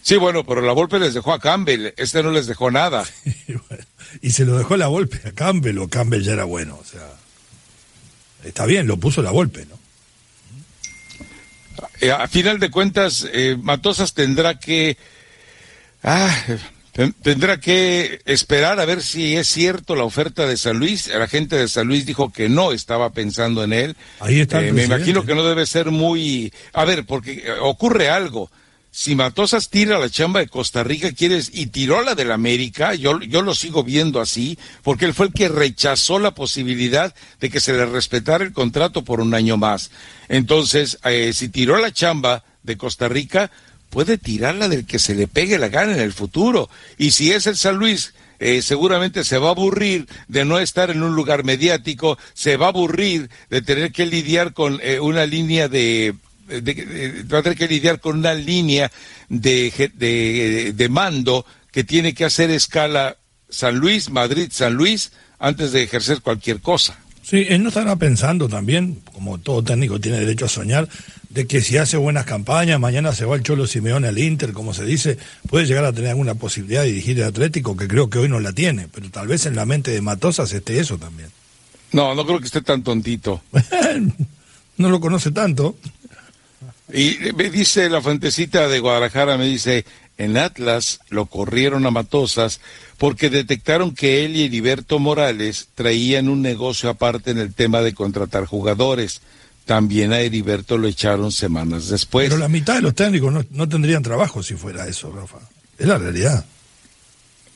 Sí, 0.02 0.16
bueno, 0.16 0.44
pero 0.44 0.60
la 0.60 0.72
Volpe 0.72 0.98
les 0.98 1.14
dejó 1.14 1.32
a 1.32 1.38
Campbell, 1.38 1.92
este 1.96 2.22
no 2.22 2.32
les 2.32 2.46
dejó 2.46 2.70
nada. 2.70 3.04
y 4.20 4.30
se 4.30 4.44
lo 4.44 4.58
dejó 4.58 4.76
la 4.76 4.88
Volpe 4.88 5.20
a 5.26 5.32
Campbell 5.32 5.78
o 5.78 5.88
Campbell 5.88 6.22
ya 6.22 6.32
era 6.32 6.44
bueno, 6.44 6.78
o 6.80 6.84
sea, 6.84 7.08
está 8.44 8.66
bien, 8.66 8.88
lo 8.88 8.96
puso 8.96 9.22
la 9.22 9.30
Volpe, 9.30 9.64
¿no? 9.66 9.80
Eh, 12.00 12.10
a 12.10 12.26
final 12.26 12.58
de 12.58 12.70
cuentas, 12.70 13.28
eh, 13.32 13.56
Matosas 13.60 14.12
tendrá 14.12 14.58
que, 14.58 14.96
ah, 16.02 16.36
tendrá 17.22 17.60
que 17.60 18.20
esperar 18.24 18.80
a 18.80 18.84
ver 18.84 19.02
si 19.02 19.36
es 19.36 19.46
cierto 19.46 19.94
la 19.94 20.02
oferta 20.02 20.46
de 20.46 20.56
San 20.56 20.78
Luis. 20.78 21.06
La 21.06 21.28
gente 21.28 21.56
de 21.56 21.68
San 21.68 21.86
Luis 21.86 22.04
dijo 22.04 22.32
que 22.32 22.48
no 22.48 22.72
estaba 22.72 23.10
pensando 23.10 23.62
en 23.62 23.72
él. 23.72 23.96
Ahí 24.18 24.40
está. 24.40 24.64
Eh, 24.64 24.72
me 24.72 24.84
imagino 24.84 25.24
que 25.24 25.34
no 25.34 25.44
debe 25.44 25.64
ser 25.64 25.92
muy, 25.92 26.52
a 26.72 26.84
ver, 26.84 27.06
porque 27.06 27.44
ocurre 27.60 28.10
algo 28.10 28.50
si 28.94 29.14
Matosas 29.16 29.70
tira 29.70 29.98
la 29.98 30.10
chamba 30.10 30.40
de 30.40 30.48
Costa 30.48 30.84
Rica, 30.84 31.12
quieres, 31.12 31.50
y 31.54 31.68
tiró 31.68 32.02
la 32.02 32.14
del 32.14 32.30
América, 32.30 32.94
yo, 32.94 33.20
yo 33.20 33.40
lo 33.40 33.54
sigo 33.54 33.82
viendo 33.82 34.20
así, 34.20 34.58
porque 34.82 35.06
él 35.06 35.14
fue 35.14 35.26
el 35.26 35.32
que 35.32 35.48
rechazó 35.48 36.18
la 36.18 36.34
posibilidad 36.34 37.14
de 37.40 37.48
que 37.48 37.58
se 37.58 37.72
le 37.72 37.86
respetara 37.86 38.44
el 38.44 38.52
contrato 38.52 39.02
por 39.02 39.22
un 39.22 39.32
año 39.32 39.56
más. 39.56 39.90
Entonces, 40.28 40.98
eh, 41.04 41.32
si 41.32 41.48
tiró 41.48 41.78
la 41.78 41.90
chamba 41.90 42.44
de 42.62 42.76
Costa 42.76 43.08
Rica, 43.08 43.50
puede 43.88 44.18
tirarla 44.18 44.68
del 44.68 44.84
que 44.84 44.98
se 44.98 45.14
le 45.14 45.26
pegue 45.26 45.58
la 45.58 45.68
gana 45.68 45.94
en 45.94 46.00
el 46.00 46.12
futuro. 46.12 46.68
Y 46.98 47.12
si 47.12 47.32
es 47.32 47.46
el 47.46 47.56
San 47.56 47.76
Luis, 47.76 48.12
eh, 48.40 48.60
seguramente 48.60 49.24
se 49.24 49.38
va 49.38 49.48
a 49.48 49.52
aburrir 49.52 50.06
de 50.28 50.44
no 50.44 50.58
estar 50.58 50.90
en 50.90 51.02
un 51.02 51.16
lugar 51.16 51.44
mediático, 51.44 52.18
se 52.34 52.58
va 52.58 52.66
a 52.66 52.70
aburrir 52.70 53.30
de 53.48 53.62
tener 53.62 53.90
que 53.90 54.04
lidiar 54.04 54.52
con 54.52 54.80
eh, 54.82 55.00
una 55.00 55.24
línea 55.24 55.68
de 55.68 56.14
va 56.52 57.38
a 57.38 57.42
tener 57.42 57.58
que 57.58 57.68
lidiar 57.68 58.00
con 58.00 58.18
una 58.18 58.34
línea 58.34 58.90
de, 59.28 60.72
de, 60.74 60.88
mando 60.88 61.46
que 61.70 61.84
tiene 61.84 62.14
que 62.14 62.24
hacer 62.24 62.50
escala 62.50 63.16
San 63.48 63.76
Luis, 63.76 64.10
Madrid, 64.10 64.48
San 64.50 64.74
Luis, 64.74 65.12
antes 65.38 65.72
de 65.72 65.82
ejercer 65.82 66.20
cualquier 66.20 66.60
cosa. 66.60 66.98
Sí, 67.22 67.46
él 67.48 67.62
no 67.62 67.68
estará 67.68 67.96
pensando 67.96 68.48
también, 68.48 69.00
como 69.12 69.38
todo 69.38 69.62
técnico 69.62 70.00
tiene 70.00 70.18
derecho 70.18 70.46
a 70.46 70.48
soñar, 70.48 70.88
de 71.30 71.46
que 71.46 71.60
si 71.60 71.78
hace 71.78 71.96
buenas 71.96 72.26
campañas, 72.26 72.78
mañana 72.78 73.14
se 73.14 73.24
va 73.24 73.36
el 73.36 73.42
Cholo 73.42 73.66
Simeone 73.66 74.08
al 74.08 74.18
Inter, 74.18 74.52
como 74.52 74.74
se 74.74 74.84
dice, 74.84 75.16
puede 75.48 75.66
llegar 75.66 75.84
a 75.84 75.92
tener 75.92 76.10
alguna 76.10 76.34
posibilidad 76.34 76.82
de 76.82 76.88
dirigir 76.88 77.18
el 77.18 77.24
Atlético, 77.24 77.76
que 77.76 77.88
creo 77.88 78.10
que 78.10 78.18
hoy 78.18 78.28
no 78.28 78.40
la 78.40 78.52
tiene, 78.52 78.88
pero 78.92 79.08
tal 79.10 79.28
vez 79.28 79.46
en 79.46 79.56
la 79.56 79.64
mente 79.64 79.92
de 79.92 80.02
Matosas 80.02 80.52
esté 80.52 80.78
eso 80.78 80.98
también. 80.98 81.30
No, 81.92 82.14
no 82.14 82.26
creo 82.26 82.38
que 82.38 82.46
esté 82.46 82.62
tan 82.62 82.82
tontito. 82.82 83.42
no 84.76 84.90
lo 84.90 85.00
conoce 85.00 85.30
tanto. 85.30 85.76
Y 86.92 87.18
me 87.34 87.50
dice 87.50 87.88
la 87.88 88.02
fuentecita 88.02 88.68
de 88.68 88.78
Guadalajara, 88.78 89.38
me 89.38 89.46
dice, 89.46 89.86
en 90.18 90.36
Atlas 90.36 91.00
lo 91.08 91.26
corrieron 91.26 91.86
a 91.86 91.90
Matosas 91.90 92.60
porque 92.98 93.30
detectaron 93.30 93.94
que 93.94 94.24
él 94.24 94.36
y 94.36 94.44
Heriberto 94.44 94.98
Morales 94.98 95.68
traían 95.74 96.28
un 96.28 96.42
negocio 96.42 96.90
aparte 96.90 97.30
en 97.30 97.38
el 97.38 97.54
tema 97.54 97.80
de 97.80 97.94
contratar 97.94 98.44
jugadores. 98.44 99.22
También 99.64 100.12
a 100.12 100.20
Heriberto 100.20 100.76
lo 100.76 100.86
echaron 100.86 101.32
semanas 101.32 101.88
después. 101.88 102.28
Pero 102.28 102.38
la 102.38 102.48
mitad 102.48 102.74
de 102.74 102.82
los 102.82 102.94
técnicos 102.94 103.32
no, 103.32 103.44
no 103.50 103.68
tendrían 103.68 104.02
trabajo 104.02 104.42
si 104.42 104.54
fuera 104.54 104.86
eso, 104.86 105.10
Rafa. 105.10 105.38
Es 105.78 105.86
la 105.86 105.98
realidad. 105.98 106.44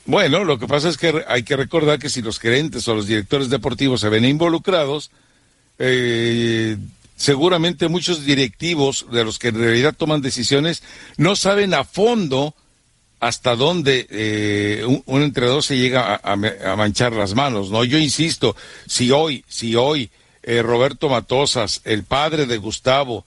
Bueno, 0.05 0.45
lo 0.45 0.57
que 0.57 0.67
pasa 0.67 0.89
es 0.89 0.97
que 0.97 1.23
hay 1.27 1.43
que 1.43 1.57
recordar 1.57 1.99
que 1.99 2.09
si 2.09 2.21
los 2.21 2.39
gerentes 2.39 2.87
o 2.87 2.95
los 2.95 3.07
directores 3.07 3.49
deportivos 3.49 3.99
se 4.01 4.09
ven 4.09 4.23
involucrados, 4.25 5.11
eh, 5.79 6.77
seguramente 7.17 7.89
muchos 7.89 8.23
directivos 8.23 9.07
de 9.11 9.25
los 9.25 9.39
que 9.39 9.49
en 9.49 9.59
realidad 9.59 9.95
toman 9.97 10.21
decisiones 10.21 10.83
no 11.17 11.35
saben 11.35 11.73
a 11.73 11.83
fondo 11.83 12.55
hasta 13.19 13.55
dónde 13.55 14.07
eh, 14.11 14.83
un, 14.85 15.21
entrenador 15.23 15.63
se 15.63 15.77
llega 15.77 16.21
a, 16.23 16.35
manchar 16.75 17.13
las 17.13 17.33
manos, 17.33 17.71
¿no? 17.71 17.83
Yo 17.83 17.97
insisto, 17.97 18.55
si 18.85 19.09
hoy, 19.09 19.43
si 19.47 19.75
hoy 19.75 20.11
eh, 20.43 20.61
Roberto 20.61 21.09
Matosas, 21.09 21.81
el 21.83 22.03
padre 22.03 22.45
de 22.45 22.57
Gustavo, 22.57 23.25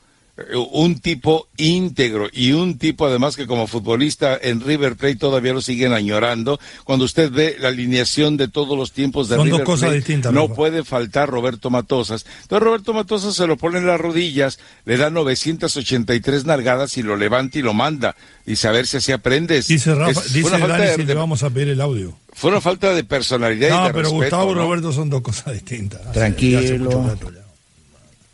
un 0.55 1.01
tipo 1.01 1.49
íntegro 1.57 2.29
y 2.33 2.53
un 2.53 2.79
tipo 2.79 3.07
además 3.07 3.37
que 3.37 3.47
como 3.47 3.67
futbolista 3.67 4.39
en 4.41 4.61
River 4.61 4.97
Plate 4.97 5.17
todavía 5.17 5.53
lo 5.53 5.61
siguen 5.61 5.93
añorando. 5.93 6.59
Cuando 6.85 7.05
usted 7.05 7.31
ve 7.31 7.57
la 7.59 7.69
alineación 7.69 8.37
de 8.37 8.49
todos 8.49 8.77
los 8.77 8.93
tiempos 8.93 9.29
de 9.29 9.37
River 9.37 9.65
Plate, 9.65 10.33
no 10.33 10.49
puede 10.49 10.85
faltar 10.85 11.29
Roberto 11.29 11.71
Matosas. 11.71 12.27
Entonces 12.43 12.65
Roberto 12.65 12.93
Matosas 12.93 13.35
se 13.35 13.47
lo 13.47 13.57
pone 13.57 13.79
en 13.79 13.87
las 13.87 14.01
rodillas, 14.01 14.59
le 14.85 14.97
da 14.97 15.11
983 15.11 16.45
nalgadas 16.45 16.97
y 16.97 17.03
lo 17.03 17.17
levanta 17.17 17.59
y 17.59 17.63
lo 17.63 17.75
manda. 17.75 18.17
Y 18.47 18.57
saber 18.57 18.87
si 18.87 18.97
así 18.97 19.13
aprendes. 19.13 19.69
Dice 19.69 19.95
Rafa, 19.95 20.23
dice 20.33 20.59
Dani 20.59 20.97
si 20.97 21.05
le 21.05 21.15
vamos 21.15 21.43
a 21.43 21.51
pedir 21.51 21.69
el 21.69 21.81
audio. 21.81 22.17
Fue 22.33 22.51
una 22.51 22.61
falta 22.61 22.95
de 22.95 23.05
personalidad. 23.05 23.71
No, 23.71 23.85
y 23.85 23.87
de 23.89 23.95
pero 23.95 24.11
Gustavo 24.11 24.53
y 24.53 24.55
Roberto 24.55 24.93
son 24.93 25.11
dos 25.11 25.21
cosas 25.21 25.53
distintas. 25.53 26.13
Tranquilo. 26.13 26.61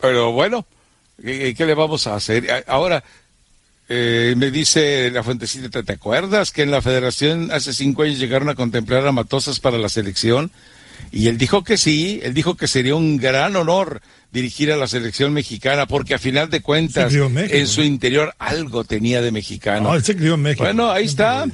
Pero 0.01 0.33
bueno, 0.33 0.67
¿qué, 1.23 1.55
le 1.59 1.75
vamos 1.75 2.07
a 2.07 2.15
hacer? 2.15 2.65
Ahora, 2.67 3.03
eh, 3.89 4.35
me 4.37 4.51
dice 4.51 5.11
la 5.11 5.23
fuentecita, 5.23 5.83
¿te 5.83 5.93
acuerdas 5.93 6.51
que 6.51 6.63
en 6.63 6.71
la 6.71 6.83
federación 6.83 7.51
hace 7.53 7.73
cinco 7.73 8.03
años 8.03 8.19
llegaron 8.19 8.49
a 8.49 8.55
contemplar 8.55 9.07
a 9.07 9.13
Matosas 9.13 9.61
para 9.61 9.79
la 9.79 9.89
selección? 9.89 10.51
Y 11.13 11.29
él 11.29 11.39
dijo 11.39 11.63
que 11.63 11.77
sí, 11.77 12.21
él 12.23 12.35
dijo 12.35 12.57
que 12.57 12.67
sería 12.67 12.95
un 12.95 13.17
gran 13.17 13.55
honor 13.55 14.01
dirigir 14.33 14.73
a 14.73 14.77
la 14.77 14.89
selección 14.89 15.33
mexicana, 15.33 15.87
porque 15.87 16.15
a 16.15 16.19
final 16.19 16.51
de 16.51 16.61
cuentas, 16.61 17.15
en, 17.15 17.67
su 17.67 17.83
interior 17.83 18.35
algo 18.39 18.85
tenía 18.85 19.23
de 19.23 19.31
mexicano. 19.31 19.89
Bueno, 20.65 20.91
ahí 20.91 21.05
está. 21.05 21.47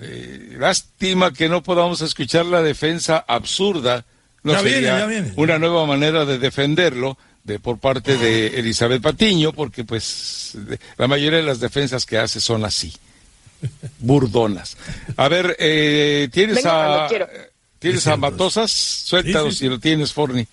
Eh, 0.00 0.56
lástima 0.58 1.32
que 1.32 1.48
no 1.48 1.62
podamos 1.62 2.00
escuchar 2.00 2.46
la 2.46 2.62
defensa 2.62 3.24
absurda. 3.26 4.04
No 4.44 4.58
sería 4.60 5.06
una 5.36 5.58
nueva 5.58 5.84
manera 5.86 6.24
de 6.24 6.38
defenderlo 6.38 7.18
de 7.44 7.58
por 7.58 7.78
parte 7.78 8.16
de 8.16 8.58
Elizabeth 8.58 9.02
Patiño, 9.02 9.52
porque 9.52 9.84
pues 9.84 10.56
la 10.96 11.08
mayoría 11.08 11.38
de 11.38 11.44
las 11.44 11.60
defensas 11.60 12.06
que 12.06 12.18
hace 12.18 12.40
son 12.40 12.64
así, 12.64 12.92
burdonas. 13.98 14.76
A 15.16 15.28
ver, 15.28 15.56
eh, 15.58 16.28
tienes 16.32 16.64
a 16.64 17.08
tienes 17.78 18.06
a 18.06 18.16
Matosas, 18.16 18.70
suéltalo 18.70 19.50
si 19.50 19.68
lo 19.68 19.78
tienes, 19.78 20.12
Forni. 20.12 20.46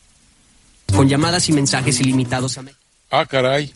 Con 0.95 1.07
llamadas 1.07 1.47
y 1.49 1.53
mensajes 1.53 1.99
ilimitados 1.99 2.57
a 2.57 2.63
Ah, 3.11 3.25
caray. 3.25 3.73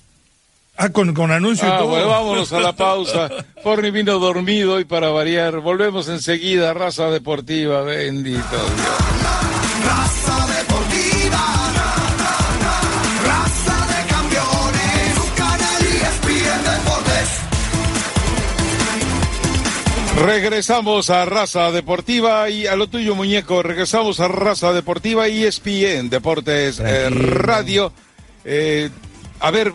Ah, 0.75 0.89
con, 0.89 1.13
con 1.13 1.31
anuncio 1.31 1.71
ah, 1.71 1.83
Bueno, 1.83 2.07
vámonos 2.07 2.51
a 2.51 2.59
la 2.59 2.73
pausa. 2.73 3.29
Forni 3.61 3.91
vino 3.91 4.17
dormido 4.17 4.79
y 4.79 4.85
para 4.85 5.09
variar, 5.09 5.59
volvemos 5.59 6.07
enseguida. 6.07 6.73
Raza 6.73 7.09
Deportiva, 7.11 7.81
bendito 7.81 8.39
Dios. 8.41 10.22
Regresamos 20.15 21.09
a 21.09 21.25
Raza 21.25 21.71
Deportiva 21.71 22.49
y 22.49 22.67
a 22.67 22.75
lo 22.75 22.87
tuyo, 22.87 23.15
muñeco. 23.15 23.63
Regresamos 23.63 24.19
a 24.19 24.27
Raza 24.27 24.71
Deportiva 24.71 25.27
y 25.27 25.43
ESPN 25.43 26.09
Deportes 26.09 26.79
eh, 26.79 27.09
Radio. 27.09 27.91
Eh, 28.45 28.89
a 29.39 29.51
ver, 29.51 29.73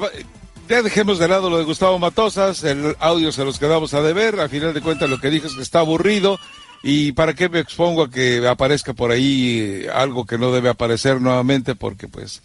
ya 0.69 0.83
dejemos 0.83 1.19
de 1.19 1.29
lado 1.29 1.51
lo 1.51 1.59
de 1.59 1.65
Gustavo 1.65 1.99
Matosas, 1.99 2.63
el 2.63 2.97
audio 3.01 3.33
se 3.33 3.45
los 3.45 3.59
quedamos 3.59 3.95
a 3.95 4.03
deber, 4.03 4.39
a 4.41 4.49
final 4.49 4.75
de 4.75 4.81
cuentas 4.81 5.09
lo 5.09 5.19
que 5.19 5.31
dijo 5.31 5.47
es 5.47 5.55
que 5.55 5.63
está 5.63 5.81
aburrido 5.81 6.39
y 6.83 7.13
para 7.13 7.35
qué 7.35 7.49
me 7.49 7.59
expongo 7.59 8.03
a 8.03 8.11
que 8.11 8.47
aparezca 8.47 8.93
por 8.93 9.11
ahí 9.11 9.87
algo 9.93 10.27
que 10.27 10.39
no 10.39 10.53
debe 10.53 10.69
aparecer 10.69 11.21
nuevamente 11.21 11.75
porque 11.75 12.07
pues, 12.07 12.43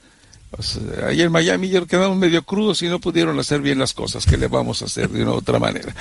ahí 1.07 1.21
en 1.21 1.31
Miami 1.31 1.69
ya 1.69 1.85
quedamos 1.85 2.17
medio 2.17 2.43
crudos 2.43 2.81
y 2.81 2.87
no 2.87 2.99
pudieron 2.99 3.39
hacer 3.39 3.61
bien 3.61 3.79
las 3.79 3.93
cosas 3.93 4.25
que 4.25 4.37
le 4.37 4.47
vamos 4.47 4.81
a 4.81 4.85
hacer 4.85 5.09
de 5.09 5.23
una 5.23 5.33
otra 5.33 5.59
manera. 5.59 5.93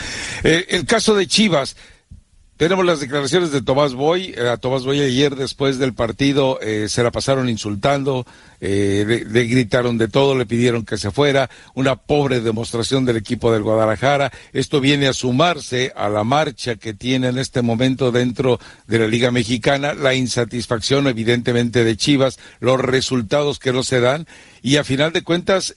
Eh, 0.45 0.67
el 0.71 0.85
caso 0.85 1.15
de 1.15 1.27
Chivas, 1.27 1.77
tenemos 2.63 2.87
las 2.87 3.01
declaraciones 3.01 3.51
de 3.51 3.61
Tomás 3.61 3.93
Boy. 3.93 4.35
Eh, 4.37 4.49
a 4.49 4.57
Tomás 4.57 4.85
Boy 4.85 5.01
ayer 5.01 5.35
después 5.35 5.81
del 5.81 5.95
partido 5.95 6.61
eh, 6.61 6.89
se 6.89 7.03
la 7.03 7.11
pasaron 7.11 7.49
insultando, 7.49 8.25
eh, 8.61 9.27
le, 9.29 9.45
gritaron 9.47 9.99
de 9.99 10.07
todo, 10.07 10.39
le 10.39 10.47
pidieron 10.47 10.85
que 10.85 10.97
se 10.97 11.11
fuera. 11.11 11.51
Una 11.75 11.97
pobre 11.97 12.41
demostración 12.41 13.05
del 13.05 13.17
equipo 13.17 13.53
del 13.53 13.65
Guadalajara. 13.65 14.31
Esto 14.53 14.81
viene 14.81 15.09
a 15.09 15.13
sumarse 15.13 15.93
a 15.97 16.09
la 16.09 16.23
marcha 16.23 16.77
que 16.77 16.95
tiene 16.95 17.31
en 17.31 17.39
este 17.39 17.63
momento 17.63 18.13
dentro 18.13 18.61
de 18.87 19.01
la 19.01 19.09
Liga 19.09 19.33
Mexicana, 19.33 19.93
la 19.95 20.15
insatisfacción 20.15 21.09
evidentemente 21.09 21.83
de 21.83 21.97
Chivas, 21.97 22.39
los 22.61 22.81
resultados 22.81 23.59
que 23.59 23.73
no 23.73 23.83
se 23.83 23.99
dan. 23.99 24.29
Y 24.63 24.77
a 24.77 24.85
final 24.85 25.13
de 25.13 25.25
cuentas, 25.25 25.75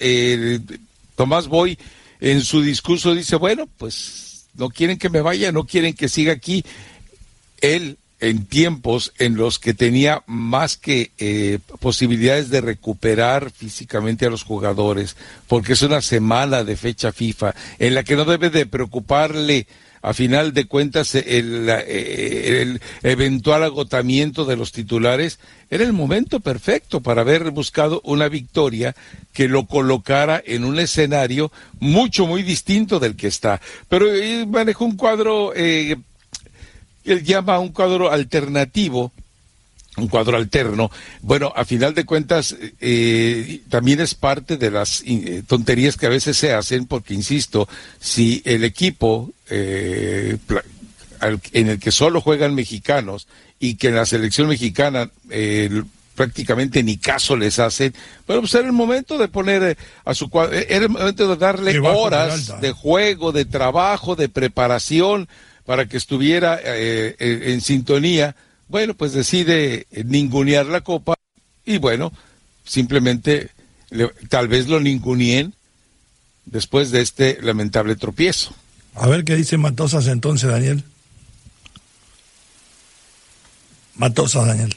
Tomás 1.15 1.48
Boy 1.48 1.80
en 2.19 2.41
su 2.41 2.62
discurso 2.62 3.15
dice, 3.15 3.38
bueno, 3.38 3.67
pues 3.80 4.35
no 4.58 4.70
quieren 4.70 4.98
que 4.98 5.10
me 5.10 5.22
vaya, 5.22 5.52
no 5.52 5.65
quieren 5.65 5.94
que 5.94 6.10
siga 6.10 6.34
aquí. 6.34 6.63
Él, 7.62 7.98
en 8.25 8.45
tiempos 8.45 9.13
en 9.19 9.35
los 9.35 9.59
que 9.59 9.73
tenía 9.73 10.23
más 10.25 10.77
que 10.77 11.11
eh, 11.17 11.59
posibilidades 11.79 12.49
de 12.49 12.61
recuperar 12.61 13.51
físicamente 13.51 14.25
a 14.25 14.29
los 14.29 14.43
jugadores, 14.43 15.15
porque 15.47 15.73
es 15.73 15.81
una 15.81 16.01
semana 16.01 16.63
de 16.63 16.75
fecha 16.75 17.11
FIFA 17.11 17.53
en 17.79 17.93
la 17.93 18.03
que 18.03 18.15
no 18.15 18.25
debe 18.25 18.49
de 18.49 18.65
preocuparle 18.65 19.67
a 20.05 20.13
final 20.13 20.53
de 20.53 20.65
cuentas 20.65 21.15
el, 21.15 21.67
el, 21.67 22.79
eventual 23.01 23.63
agotamiento 23.63 24.45
de 24.45 24.55
los 24.55 24.71
titulares, 24.71 25.39
era 25.71 25.83
el 25.83 25.93
momento 25.93 26.41
perfecto 26.41 27.01
para 27.01 27.21
haber 27.21 27.49
buscado 27.49 28.01
una 28.03 28.29
victoria 28.29 28.95
que 29.33 29.47
lo 29.47 29.65
colocara 29.65 30.43
en 30.45 30.63
un 30.63 30.77
escenario 30.79 31.51
mucho, 31.79 32.27
muy 32.27 32.43
distinto 32.43 32.99
del 32.99 33.15
que 33.15 33.25
está. 33.25 33.59
Pero 33.89 34.13
eh, 34.13 34.45
manejó 34.45 34.85
un 34.85 34.95
cuadro, 34.95 35.53
eh, 35.55 35.95
él 37.06 37.24
llama 37.24 37.60
un 37.60 37.70
cuadro 37.70 38.12
alternativo, 38.12 39.12
un 39.98 40.08
cuadro 40.08 40.38
alterno. 40.38 40.91
Bueno, 41.22 41.54
a 41.56 41.65
final 41.65 41.94
de 41.94 42.06
cuentas, 42.06 42.56
eh, 42.80 43.62
también 43.70 44.02
es 44.02 44.15
parte 44.15 44.58
de 44.58 44.72
las 44.72 45.04
eh, 45.06 45.44
tonterías 45.48 45.98
que 45.98 46.08
a 46.08 46.10
veces 46.10 46.38
se 46.38 46.54
hacen, 46.54 46.86
porque, 46.86 47.13
insisto, 47.13 47.68
si 48.00 48.41
el 48.46 48.63
equipo 48.63 49.32
eh, 49.50 50.38
en 51.54 51.70
el 51.70 51.80
que 51.80 51.91
solo 51.91 52.22
juegan 52.22 52.56
mexicanos 52.56 53.28
y 53.60 53.76
que 53.76 53.88
en 53.88 53.96
la 53.96 54.06
selección 54.06 54.50
mexicana 54.50 55.10
prácticamente 56.13 56.82
ni 56.82 56.98
caso 56.98 57.36
les 57.36 57.60
hacen, 57.60 57.94
bueno, 58.26 58.41
pues 58.41 58.54
era 58.56 58.65
el 58.65 58.74
momento 58.74 59.18
de 59.18 59.28
poner 59.28 59.78
a 60.06 60.13
su 60.13 60.30
cuadro, 60.30 60.56
era 60.56 60.86
el 60.86 60.89
momento 60.89 61.28
de 61.28 61.36
darle 61.36 61.80
horas 61.80 62.62
de 62.62 62.72
juego, 62.72 63.32
de 63.32 63.46
trabajo, 63.46 64.15
de 64.15 64.30
preparación, 64.30 65.28
para 65.65 65.88
que 65.88 65.97
estuviera 65.97 66.60
en 66.63 67.62
sintonía 67.62 68.36
bueno, 68.67 68.95
pues 68.95 69.13
decide 69.13 69.88
ningunear 70.06 70.65
la 70.65 70.82
copa 70.82 71.15
y 71.65 71.78
bueno, 71.78 72.12
simplemente 72.63 73.51
tal 74.30 74.47
vez 74.47 74.67
lo 74.67 74.80
ningunien 74.80 75.54
después 76.45 76.91
de 76.91 77.01
este 77.01 77.39
lamentable 77.41 77.95
tropiezo. 77.95 78.56
A 78.95 79.08
ver 79.08 79.23
qué 79.23 79.36
dice 79.36 79.58
Matosas 79.58 80.08
entonces, 80.08 80.49
Daniel. 80.49 80.84
Matosas, 83.95 84.47
Daniel. 84.47 84.75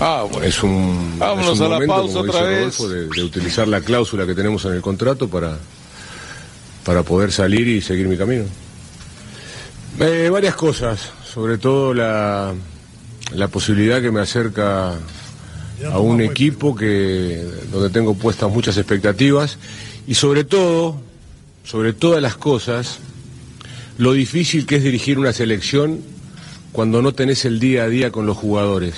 Ah, 0.00 0.26
bueno. 0.30 0.46
Es 0.46 0.62
un, 0.62 1.18
Vámonos 1.18 1.60
a 1.60 1.68
la 1.68 1.86
pausa 1.86 2.20
otra 2.20 2.42
vez. 2.42 2.78
de, 2.78 3.22
utilizar 3.22 3.68
la 3.68 3.80
cláusula 3.80 4.26
que 4.26 4.34
tenemos 4.34 4.64
en 4.64 4.74
el 4.74 4.80
contrato 4.80 5.28
para, 5.28 5.58
para 6.84 7.02
poder 7.02 7.32
salir 7.32 7.66
y 7.68 7.80
seguir 7.80 8.08
mi 8.08 8.16
camino. 8.16 8.44
Eh, 10.00 10.28
varias 10.30 10.54
cosas, 10.54 11.10
sobre 11.24 11.58
todo 11.58 11.92
la, 11.92 12.54
la 13.34 13.48
posibilidad 13.48 14.00
que 14.00 14.12
me 14.12 14.20
acerca 14.20 14.92
a 14.92 15.98
un 15.98 16.20
equipo 16.20 16.76
que 16.76 17.44
donde 17.72 17.90
tengo 17.90 18.14
puestas 18.14 18.48
muchas 18.48 18.76
expectativas 18.76 19.58
y 20.06 20.14
sobre 20.14 20.44
todo, 20.44 21.00
sobre 21.64 21.92
todas 21.94 22.22
las 22.22 22.36
cosas, 22.36 23.00
lo 23.98 24.12
difícil 24.12 24.66
que 24.66 24.76
es 24.76 24.84
dirigir 24.84 25.18
una 25.18 25.32
selección 25.32 26.00
cuando 26.70 27.02
no 27.02 27.12
tenés 27.12 27.44
el 27.44 27.58
día 27.58 27.82
a 27.82 27.88
día 27.88 28.12
con 28.12 28.24
los 28.24 28.36
jugadores. 28.36 28.94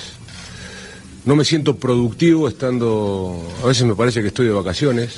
No 1.25 1.35
me 1.35 1.45
siento 1.45 1.77
productivo 1.77 2.47
estando, 2.47 3.41
a 3.63 3.65
veces 3.65 3.85
me 3.85 3.95
parece 3.95 4.21
que 4.21 4.27
estoy 4.27 4.45
de 4.45 4.53
vacaciones, 4.53 5.15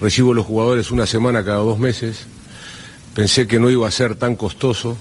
recibo 0.00 0.34
los 0.34 0.44
jugadores 0.44 0.90
una 0.90 1.06
semana 1.06 1.44
cada 1.44 1.58
dos 1.58 1.78
meses, 1.78 2.26
pensé 3.14 3.46
que 3.46 3.58
no 3.58 3.70
iba 3.70 3.86
a 3.86 3.90
ser 3.90 4.14
tan 4.16 4.36
costoso, 4.36 4.96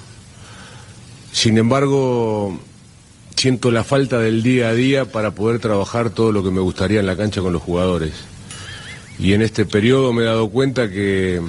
sin 1.31 1.57
embargo 1.57 2.59
siento 3.35 3.71
la 3.71 3.83
falta 3.83 4.19
del 4.19 4.43
día 4.43 4.69
a 4.69 4.73
día 4.73 5.05
para 5.05 5.31
poder 5.31 5.59
trabajar 5.59 6.11
todo 6.11 6.31
lo 6.31 6.43
que 6.43 6.51
me 6.51 6.59
gustaría 6.59 6.99
en 6.99 7.07
la 7.07 7.17
cancha 7.17 7.41
con 7.41 7.53
los 7.53 7.61
jugadores. 7.61 8.13
Y 9.17 9.33
en 9.33 9.41
este 9.41 9.65
periodo 9.65 10.13
me 10.13 10.23
he 10.23 10.25
dado 10.25 10.49
cuenta 10.49 10.89
que... 10.89 11.41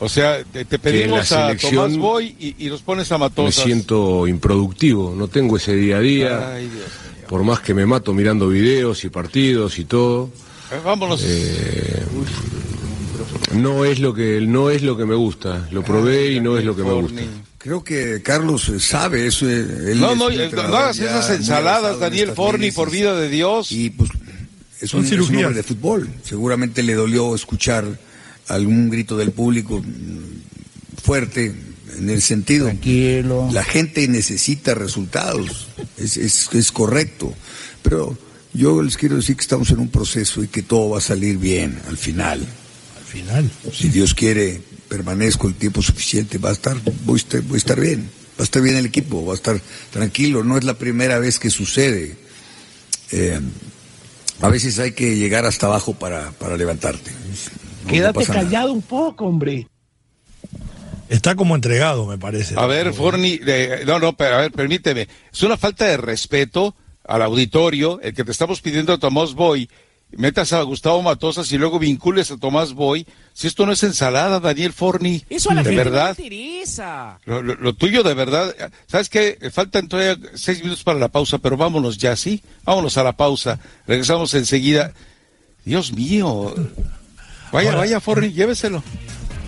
O 0.00 0.08
sea, 0.08 0.44
te, 0.44 0.64
pedimos 0.64 1.32
a 1.32 1.56
Tomás 1.56 1.96
Boy 1.96 2.36
y, 2.38 2.68
los 2.68 2.82
pones 2.82 3.10
a 3.10 3.18
Matosas. 3.18 3.58
Me 3.58 3.64
siento 3.64 4.28
improductivo, 4.28 5.14
no 5.16 5.28
tengo 5.28 5.56
ese 5.56 5.74
día 5.74 5.96
a 5.96 6.00
día. 6.00 6.58
por 7.26 7.42
más 7.42 7.60
que 7.60 7.74
me 7.74 7.84
mato 7.84 8.12
mirando 8.12 8.48
videos 8.48 9.04
y 9.04 9.08
partidos 9.08 9.78
y 9.78 9.84
todo, 9.86 10.30
Eh, 10.70 10.80
vámonos. 10.84 11.22
Eh, 11.24 12.04
no 13.54 13.84
es 13.84 13.98
lo 13.98 14.14
que 14.14 14.40
no 14.40 14.70
es 14.70 14.82
lo 14.82 14.96
que 14.96 15.04
me 15.04 15.14
gusta. 15.14 15.68
Lo 15.70 15.82
probé 15.82 16.32
y 16.32 16.40
no 16.40 16.58
es 16.58 16.64
lo 16.64 16.76
que 16.76 16.82
me 16.82 16.92
gusta. 16.92 17.22
Creo 17.58 17.82
que 17.82 18.22
Carlos 18.22 18.72
sabe 18.78 19.26
eso. 19.26 19.46
no, 19.46 20.14
no, 20.14 20.30
no 20.30 20.76
hagas 20.76 20.98
esas 20.98 21.30
ensaladas, 21.30 21.98
Daniel 21.98 22.32
Forni, 22.32 22.70
por 22.70 22.90
vida 22.90 23.18
de 23.18 23.28
Dios. 23.28 23.72
Y 23.72 23.90
pues 23.90 24.10
es 24.80 24.94
un, 24.94 25.04
es 25.04 25.12
hombre 25.12 25.52
de 25.52 25.62
fútbol. 25.62 26.08
Seguramente 26.22 26.82
le 26.82 26.94
dolió 26.94 27.34
escuchar 27.34 27.84
algún 28.46 28.90
grito 28.90 29.16
del 29.16 29.32
público 29.32 29.82
fuerte 31.02 31.54
en 31.98 32.10
el 32.10 32.22
sentido. 32.22 32.66
Tranquilo. 32.66 33.48
La 33.52 33.64
gente 33.64 34.06
necesita 34.08 34.74
resultados. 34.74 35.68
Es, 35.96 36.16
es, 36.16 36.48
es 36.52 36.72
correcto. 36.72 37.34
Pero 37.82 38.16
yo 38.52 38.82
les 38.82 38.96
quiero 38.96 39.16
decir 39.16 39.36
que 39.36 39.42
estamos 39.42 39.70
en 39.70 39.80
un 39.80 39.88
proceso 39.88 40.42
y 40.42 40.48
que 40.48 40.62
todo 40.62 40.90
va 40.90 40.98
a 40.98 41.02
salir 41.02 41.38
bien 41.38 41.80
al 41.88 41.96
final. 41.96 42.46
Al 43.08 43.12
final. 43.12 43.50
Si 43.72 43.88
Dios 43.88 44.12
quiere, 44.12 44.60
permanezco 44.86 45.48
el 45.48 45.54
tiempo 45.54 45.80
suficiente, 45.80 46.36
va 46.36 46.50
a 46.50 46.52
estar, 46.52 46.76
voy 47.06 47.14
a 47.14 47.16
estar, 47.16 47.40
voy 47.40 47.54
a 47.54 47.56
estar 47.56 47.80
bien. 47.80 48.10
Va 48.38 48.42
a 48.42 48.44
estar 48.44 48.60
bien 48.60 48.76
el 48.76 48.84
equipo, 48.84 49.24
va 49.24 49.32
a 49.32 49.36
estar 49.36 49.58
tranquilo. 49.90 50.44
No 50.44 50.58
es 50.58 50.64
la 50.64 50.74
primera 50.74 51.18
vez 51.18 51.38
que 51.38 51.48
sucede. 51.48 52.16
Eh, 53.10 53.40
a 54.42 54.48
veces 54.48 54.78
hay 54.78 54.92
que 54.92 55.16
llegar 55.16 55.46
hasta 55.46 55.66
abajo 55.66 55.94
para, 55.94 56.32
para 56.32 56.58
levantarte. 56.58 57.10
Quédate 57.88 58.26
callado 58.26 58.72
un 58.72 58.82
poco, 58.82 59.24
hombre. 59.24 59.66
Está 61.08 61.34
como 61.34 61.54
entregado, 61.54 62.04
me 62.06 62.18
parece. 62.18 62.54
A 62.58 62.66
ver, 62.66 62.92
Forni, 62.92 63.40
no, 63.86 63.98
no, 63.98 64.12
pero 64.14 64.36
a 64.36 64.40
ver, 64.42 64.52
permíteme. 64.52 65.08
Es 65.32 65.42
una 65.42 65.56
falta 65.56 65.86
de 65.86 65.96
respeto 65.96 66.76
al 67.04 67.22
auditorio, 67.22 67.98
el 68.02 68.12
que 68.12 68.24
te 68.24 68.30
estamos 68.30 68.60
pidiendo 68.60 68.92
a 68.92 68.98
Tomás 68.98 69.32
Boy, 69.32 69.70
metas 70.12 70.52
a 70.52 70.62
Gustavo 70.62 71.02
Matosas 71.02 71.50
y 71.52 71.58
luego 71.58 71.78
vincules 71.78 72.30
a 72.30 72.36
Tomás 72.36 72.72
Boy. 72.72 73.06
Si 73.34 73.46
esto 73.46 73.66
no 73.66 73.72
es 73.72 73.82
ensalada, 73.82 74.40
Daniel 74.40 74.72
Forni. 74.72 75.24
Eso 75.30 75.50
a 75.50 75.54
la 75.54 75.62
de 75.62 75.70
gente 75.70 75.84
verdad. 75.84 76.16
no 76.18 76.24
le 76.24 76.34
interesa. 76.34 77.18
Lo, 77.24 77.42
lo- 77.42 77.54
lo 77.56 77.72
tuyo 77.74 78.02
de 78.02 78.14
verdad. 78.14 78.54
¿Sabes 78.86 79.08
qué? 79.08 79.38
Faltan 79.52 79.86
todavía 79.88 80.16
seis 80.34 80.60
minutos 80.62 80.82
para 80.82 80.98
la 80.98 81.08
pausa, 81.08 81.38
pero 81.38 81.56
vámonos 81.56 81.98
ya, 81.98 82.16
¿sí? 82.16 82.42
Vámonos 82.64 82.96
a 82.98 83.04
la 83.04 83.12
pausa. 83.12 83.58
Regresamos 83.86 84.34
enseguida. 84.34 84.92
Dios 85.64 85.92
mío. 85.92 86.54
Vaya, 87.52 87.68
Ahora- 87.70 87.80
vaya, 87.82 88.00
Forni, 88.00 88.32
lléveselo. 88.32 88.82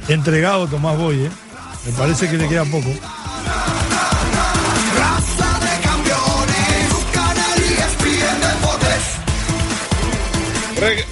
Entregado 0.09 0.66
Tomás 0.66 0.96
Boy, 0.99 1.16
¿eh? 1.25 1.31
Me 1.87 1.92
parece 1.92 2.29
que 2.29 2.37
le 2.37 2.49
queda 2.49 2.64
poco. 2.66 2.90
Reg- 10.81 11.05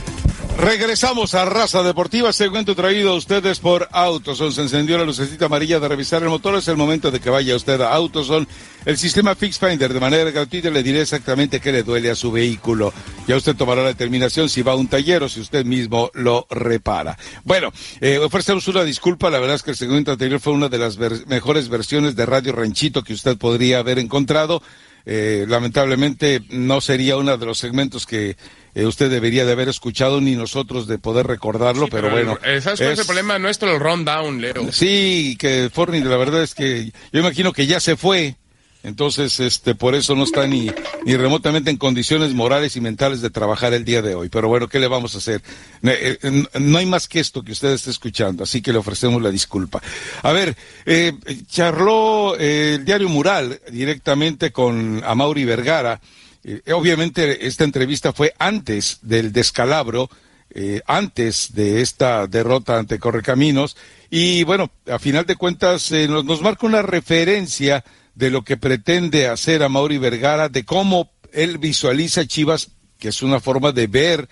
regresamos 0.58 1.34
a 1.34 1.44
Raza 1.44 1.82
Deportiva, 1.82 2.32
segmento 2.32 2.74
traído 2.74 3.10
a 3.10 3.14
ustedes 3.14 3.60
por 3.60 3.88
Autoson. 3.92 4.52
Se 4.52 4.62
encendió 4.62 4.96
la 4.98 5.04
lucecita 5.04 5.44
amarilla 5.46 5.78
de 5.78 5.88
revisar 5.88 6.22
el 6.22 6.28
motor. 6.30 6.54
Es 6.56 6.68
el 6.68 6.76
momento 6.76 7.10
de 7.10 7.20
que 7.20 7.30
vaya 7.30 7.54
usted 7.54 7.80
a 7.80 7.92
Autoson. 7.94 8.48
El 8.84 8.96
sistema 8.96 9.34
Fix 9.34 9.58
Finder 9.58 9.92
de 9.92 10.00
manera 10.00 10.30
gratuita 10.30 10.70
le 10.70 10.82
diré 10.82 11.02
exactamente 11.02 11.60
qué 11.60 11.72
le 11.72 11.82
duele 11.82 12.10
a 12.10 12.14
su 12.14 12.32
vehículo. 12.32 12.92
Ya 13.26 13.36
usted 13.36 13.54
tomará 13.56 13.82
la 13.82 13.88
determinación 13.88 14.48
si 14.48 14.62
va 14.62 14.72
a 14.72 14.76
un 14.76 14.88
taller 14.88 15.22
o 15.22 15.28
si 15.28 15.40
usted 15.40 15.64
mismo 15.66 16.10
lo 16.14 16.46
repara. 16.50 17.18
Bueno, 17.44 17.70
eh, 18.00 18.18
ofrecemos 18.18 18.66
una 18.68 18.84
disculpa. 18.84 19.30
La 19.30 19.38
verdad 19.38 19.56
es 19.56 19.62
que 19.62 19.72
el 19.72 19.76
segmento 19.76 20.12
anterior 20.12 20.40
fue 20.40 20.54
una 20.54 20.68
de 20.68 20.78
las 20.78 20.96
mejores 21.26 21.68
versiones 21.68 22.16
de 22.16 22.24
Radio 22.26 22.52
Ranchito 22.52 23.02
que 23.02 23.12
usted 23.12 23.36
podría 23.36 23.78
haber 23.80 23.98
encontrado. 23.98 24.62
Eh, 25.10 25.46
lamentablemente 25.48 26.42
no 26.50 26.80
sería 26.80 27.16
uno 27.16 27.36
de 27.36 27.46
los 27.46 27.56
segmentos 27.58 28.04
que 28.04 28.36
eh, 28.74 28.86
usted 28.86 29.10
debería 29.10 29.44
de 29.44 29.52
haber 29.52 29.68
escuchado 29.68 30.20
ni 30.20 30.36
nosotros 30.36 30.86
de 30.86 30.98
poder 30.98 31.26
recordarlo, 31.26 31.88
pero, 31.88 32.10
bueno. 32.10 32.38
¿Sabes 32.60 32.78
cuál 32.80 32.92
es 32.92 32.98
el 32.98 33.06
problema 33.06 33.38
nuestro? 33.38 33.72
El 33.72 33.80
rundown, 33.80 34.40
Leo. 34.40 34.72
Sí, 34.72 35.36
que 35.38 35.70
Forni, 35.72 36.00
la 36.00 36.16
verdad 36.16 36.42
es 36.42 36.54
que 36.54 36.92
yo 37.12 37.20
imagino 37.20 37.52
que 37.52 37.66
ya 37.66 37.80
se 37.80 37.96
fue. 37.96 38.36
Entonces, 38.84 39.40
este, 39.40 39.74
por 39.74 39.96
eso 39.96 40.14
no 40.14 40.22
está 40.22 40.46
ni, 40.46 40.70
ni 41.04 41.16
remotamente 41.16 41.68
en 41.70 41.78
condiciones 41.78 42.32
morales 42.32 42.76
y 42.76 42.80
mentales 42.80 43.20
de 43.20 43.28
trabajar 43.28 43.74
el 43.74 43.84
día 43.84 44.02
de 44.02 44.14
hoy. 44.14 44.28
Pero 44.28 44.46
bueno, 44.46 44.68
¿qué 44.68 44.78
le 44.78 44.86
vamos 44.86 45.14
a 45.14 45.18
hacer? 45.18 45.42
Eh, 45.82 46.16
No 46.60 46.78
hay 46.78 46.86
más 46.86 47.08
que 47.08 47.18
esto 47.18 47.42
que 47.42 47.52
usted 47.52 47.72
esté 47.72 47.90
escuchando, 47.90 48.44
así 48.44 48.62
que 48.62 48.72
le 48.72 48.78
ofrecemos 48.78 49.20
la 49.20 49.30
disculpa. 49.30 49.82
A 50.22 50.32
ver, 50.32 50.56
eh, 50.86 51.12
charló 51.50 52.36
eh, 52.38 52.76
el 52.76 52.84
diario 52.84 53.08
Mural 53.08 53.60
directamente 53.70 54.52
con 54.52 55.02
Amaury 55.04 55.44
Vergara. 55.44 56.00
Eh, 56.48 56.72
obviamente 56.72 57.46
esta 57.46 57.64
entrevista 57.64 58.14
fue 58.14 58.32
antes 58.38 59.00
del 59.02 59.32
descalabro, 59.32 60.08
eh, 60.48 60.80
antes 60.86 61.52
de 61.52 61.82
esta 61.82 62.26
derrota 62.26 62.78
ante 62.78 62.98
Correcaminos. 62.98 63.76
Y 64.08 64.44
bueno, 64.44 64.70
a 64.90 64.98
final 64.98 65.26
de 65.26 65.36
cuentas 65.36 65.92
eh, 65.92 66.08
nos, 66.08 66.24
nos 66.24 66.40
marca 66.40 66.66
una 66.66 66.80
referencia 66.80 67.84
de 68.14 68.30
lo 68.30 68.44
que 68.44 68.56
pretende 68.56 69.28
hacer 69.28 69.62
a 69.62 69.68
Mauri 69.68 69.98
Vergara, 69.98 70.48
de 70.48 70.64
cómo 70.64 71.10
él 71.34 71.58
visualiza 71.58 72.26
Chivas, 72.26 72.70
que 72.98 73.08
es 73.08 73.22
una 73.22 73.40
forma 73.40 73.72
de 73.72 73.86
ver 73.86 74.28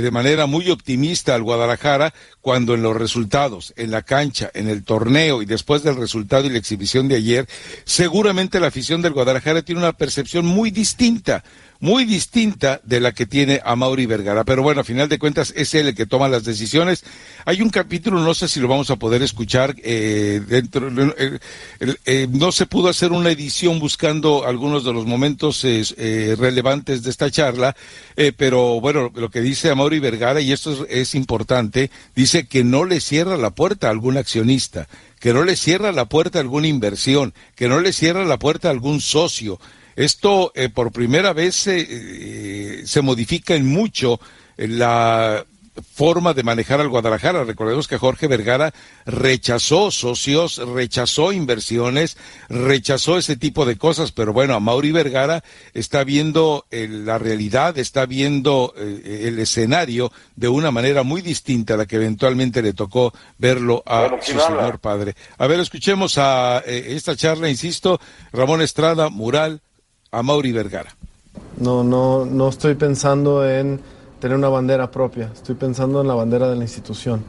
de 0.00 0.10
manera 0.10 0.46
muy 0.46 0.70
optimista 0.70 1.34
al 1.34 1.42
Guadalajara 1.42 2.14
cuando 2.40 2.74
en 2.74 2.82
los 2.82 2.96
resultados, 2.96 3.72
en 3.76 3.90
la 3.90 4.02
cancha, 4.02 4.50
en 4.54 4.68
el 4.68 4.84
torneo 4.84 5.42
y 5.42 5.46
después 5.46 5.82
del 5.82 5.96
resultado 5.96 6.46
y 6.46 6.50
la 6.50 6.58
exhibición 6.58 7.08
de 7.08 7.16
ayer, 7.16 7.48
seguramente 7.84 8.60
la 8.60 8.68
afición 8.68 9.02
del 9.02 9.12
Guadalajara 9.12 9.62
tiene 9.62 9.80
una 9.80 9.92
percepción 9.92 10.46
muy 10.46 10.70
distinta, 10.70 11.44
muy 11.84 12.06
distinta 12.06 12.80
de 12.82 12.98
la 12.98 13.12
que 13.12 13.26
tiene 13.26 13.60
a 13.62 13.76
Mauri 13.76 14.06
Vergara. 14.06 14.44
Pero 14.44 14.62
bueno, 14.62 14.80
a 14.80 14.84
final 14.84 15.06
de 15.10 15.18
cuentas 15.18 15.52
es 15.54 15.74
él 15.74 15.88
el 15.88 15.94
que 15.94 16.06
toma 16.06 16.28
las 16.28 16.42
decisiones. 16.42 17.04
Hay 17.44 17.60
un 17.60 17.68
capítulo, 17.68 18.20
no 18.20 18.32
sé 18.32 18.48
si 18.48 18.58
lo 18.58 18.68
vamos 18.68 18.88
a 18.88 18.96
poder 18.96 19.22
escuchar, 19.22 19.76
eh, 19.84 20.40
dentro, 20.48 20.88
eh, 21.18 21.38
eh, 22.06 22.26
no 22.30 22.52
se 22.52 22.64
pudo 22.64 22.88
hacer 22.88 23.12
una 23.12 23.30
edición 23.30 23.80
buscando 23.80 24.46
algunos 24.46 24.82
de 24.82 24.94
los 24.94 25.04
momentos 25.04 25.62
eh, 25.62 26.34
relevantes 26.38 27.02
de 27.02 27.10
esta 27.10 27.30
charla, 27.30 27.76
pero 28.38 28.80
bueno, 28.80 29.12
lo 29.14 29.30
que 29.30 29.42
dice 29.42 29.68
a 29.68 29.74
Mauri 29.74 29.98
Vergara, 29.98 30.40
y 30.40 30.52
esto 30.52 30.72
es, 30.72 30.78
es 30.88 31.14
importante, 31.14 31.90
dice 32.16 32.46
que 32.46 32.64
no 32.64 32.86
le 32.86 32.98
cierra 33.02 33.36
la 33.36 33.50
puerta 33.50 33.88
a 33.88 33.90
algún 33.90 34.16
accionista, 34.16 34.88
que 35.20 35.34
no 35.34 35.44
le 35.44 35.54
cierra 35.54 35.92
la 35.92 36.06
puerta 36.06 36.38
a 36.38 36.42
alguna 36.42 36.66
inversión, 36.66 37.34
que 37.54 37.68
no 37.68 37.78
le 37.80 37.92
cierra 37.92 38.24
la 38.24 38.38
puerta 38.38 38.68
a 38.68 38.70
algún 38.70 39.02
socio. 39.02 39.60
Esto 39.96 40.52
eh, 40.54 40.68
por 40.68 40.92
primera 40.92 41.32
vez 41.32 41.54
se, 41.54 41.86
eh, 41.88 42.86
se 42.86 43.02
modifica 43.02 43.54
en 43.54 43.66
mucho 43.66 44.20
eh, 44.56 44.68
la 44.68 45.44
forma 45.82 46.34
de 46.34 46.42
manejar 46.42 46.80
al 46.80 46.88
Guadalajara. 46.88 47.44
Recordemos 47.44 47.88
que 47.88 47.98
Jorge 47.98 48.26
Vergara 48.28 48.72
rechazó 49.06 49.90
socios, 49.90 50.58
rechazó 50.58 51.32
inversiones, 51.32 52.16
rechazó 52.48 53.18
ese 53.18 53.36
tipo 53.36 53.64
de 53.64 53.76
cosas, 53.76 54.12
pero 54.12 54.32
bueno, 54.32 54.54
a 54.54 54.60
Mauri 54.60 54.92
Vergara 54.92 55.42
está 55.72 56.04
viendo 56.04 56.66
eh, 56.70 56.88
la 56.88 57.18
realidad, 57.18 57.76
está 57.78 58.06
viendo 58.06 58.74
eh, 58.76 59.24
el 59.26 59.38
escenario 59.38 60.12
de 60.36 60.48
una 60.48 60.70
manera 60.70 61.02
muy 61.02 61.22
distinta 61.22 61.74
a 61.74 61.78
la 61.78 61.86
que 61.86 61.96
eventualmente 61.96 62.62
le 62.62 62.72
tocó 62.72 63.12
verlo 63.38 63.82
a 63.86 64.10
su 64.20 64.38
señor 64.38 64.78
padre. 64.78 65.14
A 65.38 65.46
ver, 65.46 65.60
escuchemos 65.60 66.18
a 66.18 66.62
eh, 66.66 66.86
esta 66.90 67.16
charla, 67.16 67.48
insisto, 67.48 68.00
Ramón 68.32 68.62
Estrada, 68.62 69.08
Mural, 69.08 69.60
a 70.18 70.22
Mauri 70.22 70.52
Vergara. 70.52 70.94
No, 71.58 71.82
no, 71.84 72.24
no 72.24 72.48
estoy 72.48 72.74
pensando 72.74 73.48
en 73.48 73.80
tener 74.20 74.36
una 74.36 74.48
bandera 74.48 74.90
propia, 74.90 75.30
estoy 75.32 75.54
pensando 75.54 76.00
en 76.00 76.08
la 76.08 76.14
bandera 76.14 76.48
de 76.48 76.56
la 76.56 76.62
institución. 76.62 77.22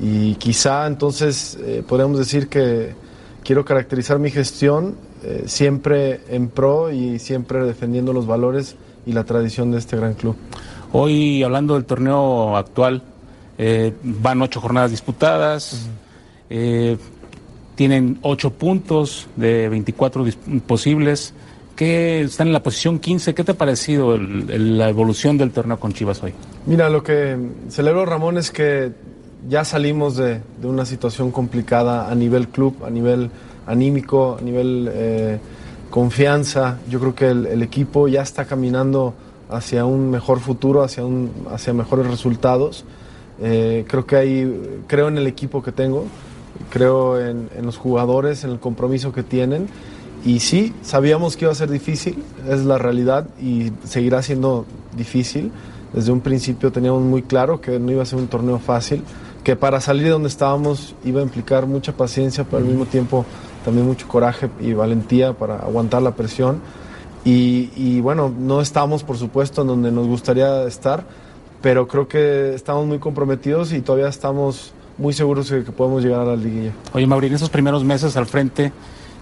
Y 0.00 0.34
quizá 0.34 0.86
entonces 0.86 1.58
eh, 1.62 1.82
podemos 1.86 2.18
decir 2.18 2.48
que 2.48 2.94
quiero 3.42 3.64
caracterizar 3.64 4.18
mi 4.18 4.30
gestión 4.30 4.96
eh, 5.24 5.44
siempre 5.46 6.20
en 6.28 6.48
pro 6.48 6.92
y 6.92 7.18
siempre 7.18 7.64
defendiendo 7.64 8.12
los 8.12 8.26
valores 8.26 8.76
y 9.06 9.12
la 9.12 9.24
tradición 9.24 9.70
de 9.70 9.78
este 9.78 9.96
gran 9.96 10.14
club. 10.14 10.36
Hoy, 10.92 11.42
hablando 11.42 11.74
del 11.74 11.84
torneo 11.84 12.56
actual, 12.56 13.02
eh, 13.58 13.94
van 14.02 14.42
ocho 14.42 14.60
jornadas 14.60 14.90
disputadas, 14.90 15.88
eh, 16.50 16.96
tienen 17.74 18.18
ocho 18.22 18.50
puntos 18.50 19.26
de 19.36 19.68
24 19.68 20.24
dis- 20.26 20.60
posibles, 20.62 21.32
que 21.76 22.22
están 22.22 22.48
en 22.48 22.52
la 22.54 22.62
posición 22.62 22.98
15. 22.98 23.34
¿Qué 23.34 23.44
te 23.44 23.52
ha 23.52 23.54
parecido 23.56 24.14
el- 24.14 24.50
el- 24.50 24.78
la 24.78 24.88
evolución 24.88 25.36
del 25.38 25.50
torneo 25.52 25.78
con 25.78 25.92
Chivas 25.92 26.22
hoy? 26.22 26.32
Mira, 26.66 26.88
lo 26.88 27.02
que 27.02 27.36
celebro, 27.68 28.04
Ramón, 28.06 28.38
es 28.38 28.50
que 28.50 28.92
ya 29.48 29.64
salimos 29.64 30.16
de, 30.16 30.40
de 30.60 30.66
una 30.66 30.84
situación 30.86 31.30
complicada 31.30 32.10
a 32.10 32.14
nivel 32.14 32.48
club, 32.48 32.76
a 32.84 32.90
nivel 32.90 33.30
anímico, 33.66 34.38
a 34.40 34.42
nivel 34.42 34.90
eh, 34.92 35.38
confianza. 35.90 36.78
Yo 36.90 36.98
creo 37.00 37.14
que 37.14 37.28
el, 37.28 37.46
el 37.46 37.62
equipo 37.62 38.08
ya 38.08 38.22
está 38.22 38.44
caminando 38.46 39.14
hacia 39.48 39.84
un 39.84 40.10
mejor 40.10 40.40
futuro, 40.40 40.82
hacia, 40.82 41.04
un, 41.04 41.30
hacia 41.50 41.72
mejores 41.72 42.06
resultados. 42.06 42.84
Eh, 43.40 43.84
creo 43.86 44.06
que 44.06 44.16
ahí, 44.16 44.80
creo 44.86 45.08
en 45.08 45.18
el 45.18 45.26
equipo 45.26 45.62
que 45.62 45.70
tengo, 45.72 46.06
creo 46.70 47.20
en, 47.20 47.48
en 47.56 47.66
los 47.66 47.76
jugadores, 47.76 48.44
en 48.44 48.50
el 48.50 48.58
compromiso 48.58 49.12
que 49.12 49.22
tienen. 49.22 49.68
Y 50.26 50.40
sí, 50.40 50.74
sabíamos 50.82 51.36
que 51.36 51.44
iba 51.44 51.52
a 51.52 51.54
ser 51.54 51.70
difícil, 51.70 52.20
es 52.50 52.64
la 52.64 52.78
realidad 52.78 53.28
y 53.40 53.70
seguirá 53.84 54.22
siendo 54.22 54.66
difícil. 54.96 55.52
desde 55.92 56.10
un 56.10 56.20
principio 56.20 56.72
teníamos 56.72 57.02
muy 57.02 57.22
claro 57.22 57.60
que 57.60 57.78
no 57.78 57.92
iba 57.92 58.02
a 58.02 58.06
ser 58.06 58.18
un 58.18 58.26
torneo 58.26 58.58
fácil, 58.58 59.04
que 59.44 59.54
para 59.54 59.80
salir 59.80 60.02
de 60.02 60.10
donde 60.10 60.28
estábamos 60.28 60.96
iba 61.04 61.20
a 61.20 61.22
implicar 61.22 61.66
mucha 61.66 61.92
paciencia, 61.92 62.42
pero 62.42 62.58
al 62.58 62.64
mismo 62.64 62.86
tiempo 62.86 63.24
también 63.64 63.86
mucho 63.86 64.08
coraje 64.08 64.50
y 64.60 64.72
valentía 64.72 65.32
para 65.32 65.58
aguantar 65.58 66.02
la 66.02 66.16
presión. 66.16 66.60
Y, 67.24 67.70
y 67.76 68.00
bueno, 68.00 68.34
no 68.36 68.60
estamos 68.60 69.04
por 69.04 69.18
supuesto 69.18 69.62
en 69.62 69.68
donde 69.68 69.92
nos 69.92 70.08
gustaría 70.08 70.64
estar, 70.64 71.04
pero 71.62 71.86
creo 71.86 72.08
que 72.08 72.52
estamos 72.52 72.84
muy 72.84 72.98
comprometidos 72.98 73.72
y 73.72 73.80
todavía 73.80 74.08
estamos 74.08 74.72
muy 74.98 75.12
seguros 75.12 75.48
de 75.50 75.62
que 75.62 75.70
podemos 75.70 76.02
llegar 76.02 76.22
a 76.22 76.24
la 76.24 76.36
liguilla. 76.36 76.72
Oye, 76.94 77.06
Mauri, 77.06 77.28
en 77.28 77.34
esos 77.34 77.50
primeros 77.50 77.84
meses 77.84 78.16
al 78.16 78.26
frente, 78.26 78.72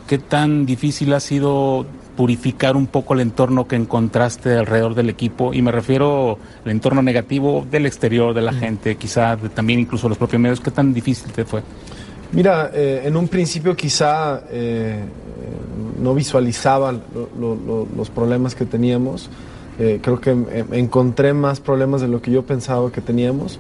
¿qué 0.07 0.19
tan 0.19 0.67
difícil 0.67 1.13
ha 1.13 1.21
sido 1.21 1.87
purificar 2.17 2.77
un 2.77 2.87
poco 2.87 3.15
el 3.15 3.21
entorno 3.21 3.67
que 3.67 3.77
encontraste 3.77 4.57
alrededor 4.57 4.95
del 4.95 5.11
equipo? 5.11 5.53
Y 5.55 5.63
me 5.63 5.73
refiero 5.73 6.39
al 6.65 6.71
entorno 6.71 7.03
negativo 7.03 7.67
del 7.71 7.87
exterior, 7.87 8.35
de 8.35 8.43
la 8.43 8.53
gente, 8.53 8.97
quizá 8.97 9.37
también 9.55 9.81
incluso 9.81 10.09
los 10.09 10.19
propios 10.19 10.41
medios. 10.41 10.61
¿Qué 10.61 10.71
tan 10.71 10.93
difícil 10.95 11.33
te 11.33 11.45
fue? 11.45 11.63
Mira, 12.33 12.71
eh, 12.75 13.03
en 13.05 13.17
un 13.17 13.29
principio 13.29 13.77
quizá 13.77 14.43
eh, 14.51 15.05
no 16.01 16.15
visualizaba 16.15 16.93
lo, 16.93 17.29
lo, 17.39 17.87
los 17.97 18.11
problemas 18.11 18.55
que 18.55 18.65
teníamos. 18.65 19.31
Eh, 19.79 19.99
creo 20.03 20.21
que 20.21 20.31
encontré 20.73 21.33
más 21.35 21.61
problemas 21.61 22.01
de 22.01 22.09
lo 22.09 22.23
que 22.23 22.31
yo 22.31 22.43
pensaba 22.43 22.91
que 22.93 23.01
teníamos. 23.01 23.59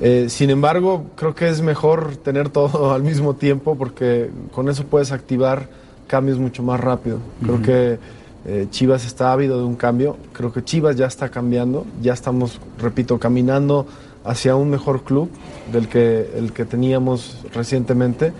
Eh, 0.00 0.26
sin 0.28 0.50
embargo, 0.50 1.06
creo 1.16 1.34
que 1.34 1.48
es 1.48 1.62
mejor 1.62 2.16
tener 2.16 2.50
todo 2.50 2.92
al 2.94 3.02
mismo 3.02 3.34
tiempo 3.34 3.76
porque 3.76 4.30
con 4.52 4.68
eso 4.68 4.84
puedes 4.84 5.12
activar 5.12 5.68
cambios 6.06 6.38
mucho 6.38 6.62
más 6.62 6.80
rápido. 6.80 7.18
Creo 7.42 7.62
que 7.62 7.98
eh, 8.46 8.66
Chivas 8.70 9.04
está 9.04 9.32
ávido 9.32 9.58
de 9.58 9.64
un 9.64 9.74
cambio, 9.74 10.16
creo 10.32 10.52
que 10.52 10.62
Chivas 10.62 10.96
ya 10.96 11.06
está 11.06 11.30
cambiando, 11.30 11.84
ya 12.00 12.12
estamos, 12.12 12.60
repito, 12.78 13.18
caminando 13.18 13.86
hacia 14.24 14.54
un 14.54 14.70
mejor 14.70 15.02
club 15.02 15.28
del 15.72 15.88
que 15.88 16.30
el 16.36 16.52
que 16.52 16.64
teníamos 16.64 17.38
recientemente. 17.52 18.32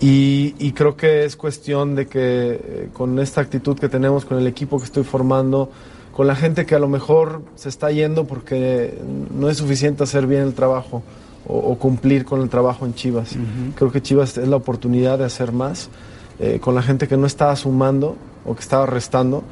Y, 0.00 0.54
y 0.58 0.72
creo 0.72 0.96
que 0.96 1.24
es 1.24 1.36
cuestión 1.36 1.94
de 1.94 2.06
que 2.06 2.20
eh, 2.20 2.88
con 2.92 3.18
esta 3.18 3.40
actitud 3.40 3.78
que 3.78 3.88
tenemos, 3.88 4.24
con 4.24 4.38
el 4.38 4.46
equipo 4.46 4.78
que 4.78 4.84
estoy 4.84 5.04
formando, 5.04 5.70
con 6.12 6.26
la 6.26 6.36
gente 6.36 6.66
que 6.66 6.74
a 6.74 6.78
lo 6.78 6.88
mejor 6.88 7.42
se 7.54 7.68
está 7.68 7.90
yendo 7.90 8.26
porque 8.26 8.98
no 9.34 9.48
es 9.48 9.56
suficiente 9.56 10.02
hacer 10.04 10.26
bien 10.26 10.42
el 10.42 10.54
trabajo 10.54 11.02
o, 11.46 11.76
cumplir 11.76 12.24
con 12.24 12.40
el 12.40 12.48
trabajo 12.48 12.86
en 12.86 12.94
Chivas. 12.94 13.36
Creo 13.74 13.90
que 13.90 14.00
Chivas 14.00 14.38
es 14.38 14.46
la 14.46 14.56
oportunidad 14.56 15.18
de 15.18 15.24
hacer 15.24 15.52
más 15.52 15.88
eh, 16.38 16.58
con 16.60 16.74
la 16.74 16.82
gente 16.82 17.08
que 17.08 17.16
no 17.16 17.26
estaba 17.26 17.56
sumando 17.56 18.16
o 18.44 18.54
que 18.54 18.60
estaba 18.60 18.86
restando. 18.86 19.42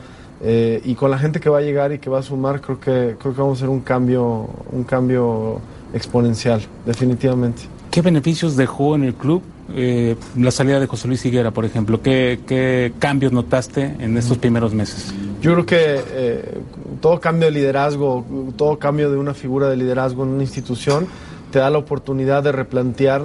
Eh, 0.43 0.81
y 0.85 0.95
con 0.95 1.11
la 1.11 1.19
gente 1.19 1.41
que 1.41 1.51
va 1.51 1.59
a 1.59 1.63
llegar 1.63 1.93
y 1.93 1.99
que 1.99 2.09
va 2.09 2.21
a 2.21 2.23
sumar, 2.23 2.61
creo 2.61 2.81
que, 2.81 3.17
creo 3.19 3.35
que 3.35 3.41
vamos 3.41 3.59
a 3.59 3.65
hacer 3.65 3.69
un 3.69 3.81
cambio, 3.81 4.49
un 4.73 4.85
cambio 4.85 5.61
exponencial, 5.93 6.63
definitivamente. 6.87 7.63
¿Qué 7.91 8.01
beneficios 8.01 8.57
dejó 8.57 8.95
en 8.95 9.05
el 9.05 9.15
club 9.15 9.43
eh, 9.75 10.17
la 10.37 10.51
salida 10.51 10.81
de 10.81 10.87
José 10.87 11.09
Luis 11.09 11.25
Higuera, 11.25 11.51
por 11.51 11.65
ejemplo? 11.65 12.01
¿Qué, 12.03 12.41
¿Qué, 12.47 12.93
cambios 12.99 13.33
notaste 13.33 13.97
en 13.99 14.17
estos 14.17 14.39
primeros 14.39 14.75
meses? 14.75 15.15
Yo 15.41 15.53
creo 15.53 15.67
que 15.67 16.01
eh, 16.11 16.59
todo 17.01 17.21
cambio 17.21 17.47
de 17.47 17.53
liderazgo, 17.53 18.25
todo 18.57 18.79
cambio 18.79 19.11
de 19.11 19.19
una 19.19 19.35
figura 19.35 19.69
de 19.69 19.77
liderazgo 19.77 20.25
en 20.25 20.31
una 20.31 20.43
institución 20.43 21.07
te 21.51 21.59
da 21.59 21.71
la 21.71 21.79
oportunidad 21.79 22.43
de 22.43 22.53
replantear 22.53 23.23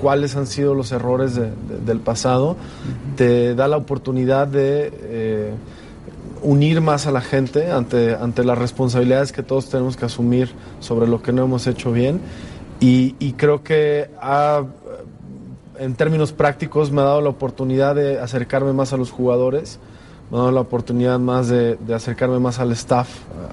cuáles 0.00 0.36
han 0.36 0.46
sido 0.46 0.74
los 0.74 0.92
errores 0.92 1.34
de, 1.34 1.42
de, 1.42 1.80
del 1.84 2.00
pasado, 2.00 2.56
te 3.16 3.54
da 3.54 3.68
la 3.68 3.76
oportunidad 3.76 4.46
de 4.46 4.92
eh, 5.02 5.52
unir 6.42 6.80
más 6.80 7.06
a 7.06 7.10
la 7.10 7.20
gente 7.20 7.70
ante, 7.70 8.14
ante 8.14 8.44
las 8.44 8.58
responsabilidades 8.58 9.32
que 9.32 9.42
todos 9.42 9.68
tenemos 9.68 9.96
que 9.96 10.06
asumir 10.06 10.52
sobre 10.80 11.08
lo 11.08 11.22
que 11.22 11.32
no 11.32 11.44
hemos 11.44 11.66
hecho 11.66 11.92
bien. 11.92 12.20
Y, 12.80 13.16
y 13.18 13.32
creo 13.32 13.64
que 13.64 14.08
ha, 14.20 14.62
en 15.78 15.94
términos 15.94 16.32
prácticos 16.32 16.90
me 16.90 17.00
ha 17.00 17.04
dado 17.04 17.20
la 17.20 17.30
oportunidad 17.30 17.94
de 17.94 18.18
acercarme 18.18 18.72
más 18.72 18.92
a 18.92 18.96
los 18.96 19.10
jugadores, 19.10 19.78
me 20.30 20.36
ha 20.36 20.40
dado 20.40 20.52
la 20.52 20.60
oportunidad 20.60 21.18
más 21.18 21.48
de, 21.48 21.78
acercarme 21.94 22.38
más 22.38 22.58
al 22.58 22.72
staff, 22.72 23.08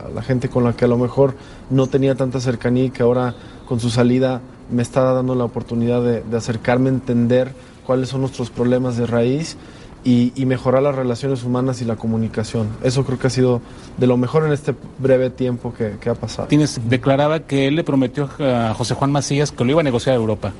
a 0.05 0.09
la 0.09 0.21
gente 0.21 0.49
con 0.49 0.63
la 0.63 0.73
que 0.73 0.85
a 0.85 0.87
lo 0.87 0.97
mejor 0.97 1.35
no 1.69 1.87
tenía 1.87 2.15
tanta 2.15 2.39
cercanía 2.39 2.85
y 2.85 2.89
que 2.89 3.03
ahora 3.03 3.35
con 3.67 3.79
su 3.79 3.89
salida 3.89 4.41
me 4.71 4.81
está 4.81 5.01
dando 5.13 5.35
la 5.35 5.45
oportunidad 5.45 6.01
de, 6.01 6.37
acercarme 6.37 6.89
a 6.89 6.93
entender 6.93 7.51
cuáles 7.85 8.09
son 8.09 8.21
nuestros 8.21 8.49
problemas 8.49 8.97
de 8.97 9.05
raíz 9.05 9.57
y, 10.03 10.33
y, 10.35 10.45
mejorar 10.45 10.83
las 10.83 10.93
relaciones 10.93 11.43
humanas 11.43 11.81
y 11.81 11.85
la 11.85 11.95
comunicación. 11.95 12.67
Eso 12.83 13.03
creo 13.05 13.17
que 13.17 13.25
ha 13.25 13.31
sido 13.31 13.61
de 13.97 14.05
lo 14.05 14.17
mejor 14.17 14.45
en 14.45 14.51
este 14.51 14.75
breve 14.99 15.31
tiempo 15.31 15.73
que, 15.73 15.95
que 15.99 16.11
ha 16.11 16.13
pasado. 16.13 16.47
Tienes, 16.47 16.79
declaraba 16.87 17.39
que 17.39 17.67
él 17.67 17.75
le 17.75 17.83
prometió 17.83 18.29
a 18.39 18.75
José 18.75 18.93
Juan 18.93 19.11
Macías 19.11 19.51
que 19.51 19.63
lo 19.63 19.71
iba 19.71 19.81
a 19.81 19.83
negociar 19.83 20.13
a 20.13 20.19
Europa 20.19 20.53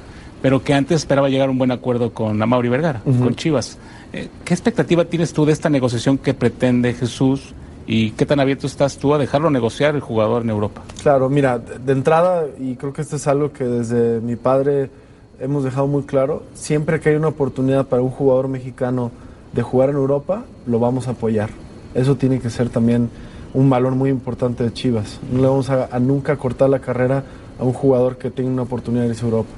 pero 0.45 0.61
que 0.61 0.75
antes 0.75 0.97
esperaba 0.97 1.27
llegar 1.27 1.47
a 1.47 1.51
un 1.51 1.57
buen 1.57 1.71
acuerdo 1.71 2.13
con 2.13 2.39
Amauri 2.39 2.69
Vergara, 2.69 3.01
uh 3.03 3.11
-huh. 3.11 3.23
con 3.23 3.33
Chivas. 3.33 3.79
Eh, 4.13 4.29
¿Qué 4.43 4.53
expectativa 4.53 5.03
tienes 5.03 5.33
tú 5.33 5.43
de 5.43 5.51
esta 5.51 5.71
negociación 5.71 6.19
que 6.19 6.35
pretende 6.35 6.93
Jesús 6.93 7.55
y 7.87 8.11
qué 8.11 8.27
tan 8.27 8.39
abierto 8.39 8.67
estás 8.67 8.99
tú 8.99 9.15
a 9.15 9.17
dejarlo 9.17 9.49
negociar 9.49 9.95
el 9.95 10.01
jugador 10.01 10.43
en 10.43 10.51
Europa? 10.51 10.83
Claro, 11.01 11.29
mira, 11.29 11.57
de 11.57 11.91
entrada, 11.91 12.45
y 12.59 12.75
creo 12.75 12.93
que 12.93 13.01
esto 13.01 13.15
es 13.15 13.25
algo 13.25 13.53
que 13.53 13.63
desde 13.63 14.21
mi 14.21 14.35
padre 14.35 14.91
hemos 15.39 15.63
dejado 15.63 15.87
muy 15.87 16.03
claro, 16.03 16.43
siempre 16.53 16.99
que 16.99 17.09
hay 17.09 17.15
una 17.15 17.29
oportunidad 17.29 17.87
para 17.87 18.03
un 18.03 18.11
jugador 18.11 18.47
mexicano 18.47 19.09
de 19.51 19.63
jugar 19.63 19.89
en 19.89 19.95
Europa, 19.95 20.45
lo 20.67 20.77
vamos 20.77 21.07
a 21.07 21.11
apoyar. 21.13 21.49
Eso 21.95 22.17
tiene 22.17 22.39
que 22.39 22.51
ser 22.51 22.69
también 22.69 23.09
un 23.55 23.67
valor 23.67 23.95
muy 23.95 24.11
importante 24.11 24.63
de 24.63 24.71
Chivas. 24.71 25.19
No 25.31 25.41
le 25.41 25.47
vamos 25.47 25.71
a, 25.71 25.89
a 25.91 25.97
nunca 25.97 26.35
cortar 26.35 26.69
la 26.69 26.81
carrera 26.81 27.23
a 27.59 27.63
un 27.63 27.73
jugador 27.73 28.19
que 28.19 28.29
tenga 28.29 28.51
una 28.51 28.61
oportunidad 28.61 29.05
de 29.05 29.09
irse 29.09 29.23
a 29.23 29.29
Europa. 29.29 29.49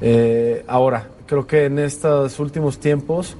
Eh, 0.00 0.64
ahora, 0.68 1.08
creo 1.26 1.46
que 1.46 1.66
en 1.66 1.78
estos 1.78 2.38
últimos 2.38 2.78
tiempos 2.78 3.36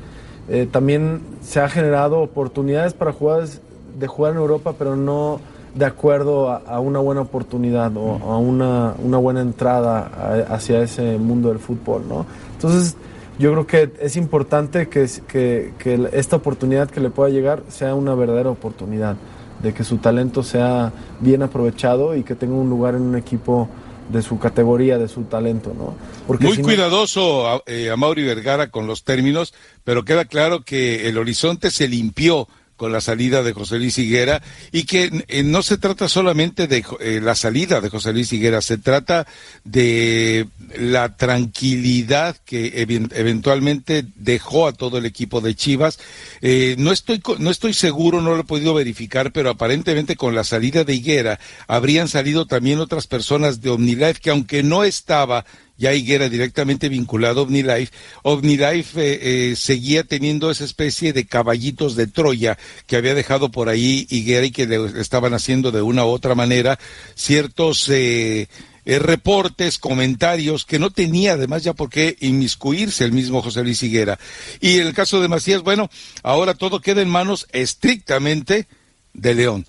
eh, 0.48 0.68
también 0.70 1.20
se 1.42 1.60
ha 1.60 1.68
generado 1.68 2.20
oportunidades 2.20 2.94
para 2.94 3.12
jugadores 3.12 3.60
de 3.98 4.06
jugar 4.06 4.32
en 4.32 4.38
Europa, 4.38 4.74
pero 4.78 4.96
no 4.96 5.40
de 5.74 5.84
acuerdo 5.84 6.50
a, 6.50 6.56
a 6.66 6.80
una 6.80 6.98
buena 6.98 7.20
oportunidad 7.20 7.96
o 7.96 8.16
a 8.24 8.38
una, 8.38 8.94
una 9.02 9.18
buena 9.18 9.40
entrada 9.40 10.10
a, 10.48 10.54
hacia 10.54 10.82
ese 10.82 11.18
mundo 11.18 11.50
del 11.50 11.58
fútbol, 11.58 12.02
¿no? 12.08 12.26
Entonces, 12.54 12.96
yo 13.38 13.52
creo 13.52 13.66
que 13.66 13.92
es 14.00 14.16
importante 14.16 14.88
que, 14.88 15.06
que, 15.28 15.72
que 15.78 16.08
esta 16.12 16.36
oportunidad 16.36 16.90
que 16.90 17.00
le 17.00 17.10
pueda 17.10 17.30
llegar 17.30 17.62
sea 17.68 17.94
una 17.94 18.14
verdadera 18.14 18.50
oportunidad, 18.50 19.16
de 19.62 19.72
que 19.72 19.84
su 19.84 19.98
talento 19.98 20.42
sea 20.42 20.92
bien 21.20 21.42
aprovechado 21.42 22.16
y 22.16 22.24
que 22.24 22.34
tenga 22.34 22.54
un 22.54 22.68
lugar 22.68 22.94
en 22.94 23.02
un 23.02 23.16
equipo 23.16 23.68
de 24.08 24.22
su 24.22 24.38
categoría, 24.38 24.98
de 24.98 25.08
su 25.08 25.24
talento, 25.24 25.74
¿no? 25.76 25.94
Porque 26.26 26.46
Muy 26.46 26.56
si 26.56 26.62
cuidadoso 26.62 27.62
eh, 27.66 27.90
a 27.90 27.96
Mauri 27.96 28.22
Vergara 28.24 28.70
con 28.70 28.86
los 28.86 29.04
términos, 29.04 29.54
pero 29.84 30.04
queda 30.04 30.24
claro 30.24 30.62
que 30.62 31.08
el 31.08 31.18
horizonte 31.18 31.70
se 31.70 31.88
limpió 31.88 32.48
con 32.78 32.92
la 32.92 33.02
salida 33.02 33.42
de 33.42 33.52
José 33.52 33.78
Luis 33.78 33.98
Higuera 33.98 34.40
y 34.72 34.84
que 34.84 35.24
eh, 35.26 35.42
no 35.42 35.62
se 35.62 35.76
trata 35.78 36.08
solamente 36.08 36.68
de 36.68 36.84
eh, 37.00 37.20
la 37.20 37.34
salida 37.34 37.80
de 37.80 37.90
José 37.90 38.12
Luis 38.12 38.32
Higuera, 38.32 38.62
se 38.62 38.78
trata 38.78 39.26
de 39.64 40.46
la 40.78 41.16
tranquilidad 41.16 42.36
que 42.46 42.80
ev 42.80 43.08
eventualmente 43.14 44.06
dejó 44.14 44.68
a 44.68 44.72
todo 44.72 44.96
el 44.98 45.06
equipo 45.06 45.40
de 45.40 45.56
Chivas. 45.56 45.98
Eh, 46.40 46.76
no, 46.78 46.92
estoy, 46.92 47.20
no 47.38 47.50
estoy 47.50 47.74
seguro, 47.74 48.22
no 48.22 48.34
lo 48.34 48.40
he 48.40 48.44
podido 48.44 48.74
verificar, 48.74 49.32
pero 49.32 49.50
aparentemente 49.50 50.14
con 50.14 50.36
la 50.36 50.44
salida 50.44 50.84
de 50.84 50.94
Higuera 50.94 51.40
habrían 51.66 52.06
salido 52.06 52.46
también 52.46 52.78
otras 52.78 53.08
personas 53.08 53.60
de 53.60 53.70
OmniLife 53.70 54.20
que 54.20 54.30
aunque 54.30 54.62
no 54.62 54.84
estaba 54.84 55.44
ya 55.78 55.94
Higuera 55.94 56.28
directamente 56.28 56.88
vinculado 56.88 57.40
a 57.40 57.42
OmniLife, 57.44 57.92
OmniLife 58.22 59.00
eh, 59.00 59.18
eh, 59.52 59.56
seguía 59.56 60.04
teniendo 60.04 60.50
esa 60.50 60.64
especie 60.64 61.12
de 61.12 61.26
caballitos 61.26 61.96
de 61.96 62.06
Troya 62.06 62.58
que 62.86 62.96
había 62.96 63.14
dejado 63.14 63.50
por 63.50 63.68
ahí 63.68 64.06
Higuera 64.10 64.44
y 64.44 64.50
que 64.50 64.66
le 64.66 65.00
estaban 65.00 65.32
haciendo 65.32 65.70
de 65.70 65.80
una 65.80 66.04
u 66.04 66.08
otra 66.08 66.34
manera 66.34 66.78
ciertos 67.14 67.88
eh, 67.88 68.48
eh, 68.88 68.98
reportes, 68.98 69.76
comentarios 69.76 70.64
que 70.64 70.78
no 70.78 70.88
tenía 70.88 71.34
además 71.34 71.62
ya 71.62 71.74
por 71.74 71.90
qué 71.90 72.16
inmiscuirse 72.20 73.04
el 73.04 73.12
mismo 73.12 73.42
José 73.42 73.62
Luis 73.62 73.82
Higuera. 73.82 74.18
Y 74.62 74.78
en 74.78 74.86
el 74.86 74.94
caso 74.94 75.20
de 75.20 75.28
Macías, 75.28 75.60
bueno, 75.60 75.90
ahora 76.22 76.54
todo 76.54 76.80
queda 76.80 77.02
en 77.02 77.10
manos 77.10 77.46
estrictamente 77.52 78.66
de 79.12 79.34
León 79.34 79.66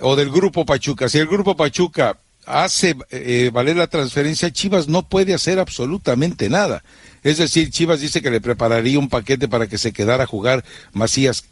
o 0.00 0.16
del 0.16 0.30
grupo 0.30 0.64
Pachuca. 0.64 1.10
Si 1.10 1.18
el 1.18 1.26
grupo 1.26 1.58
Pachuca 1.58 2.21
hace 2.46 2.96
eh, 3.10 3.50
valer 3.52 3.76
la 3.76 3.86
transferencia, 3.86 4.52
Chivas 4.52 4.88
no 4.88 5.08
puede 5.08 5.34
hacer 5.34 5.58
absolutamente 5.58 6.48
nada. 6.48 6.82
Es 7.22 7.38
decir, 7.38 7.70
Chivas 7.70 8.00
dice 8.00 8.20
que 8.20 8.30
le 8.30 8.40
prepararía 8.40 8.98
un 8.98 9.08
paquete 9.08 9.48
para 9.48 9.68
que 9.68 9.78
se 9.78 9.92
quedara 9.92 10.24
a 10.24 10.26
jugar 10.26 10.64
Macías. 10.92 11.44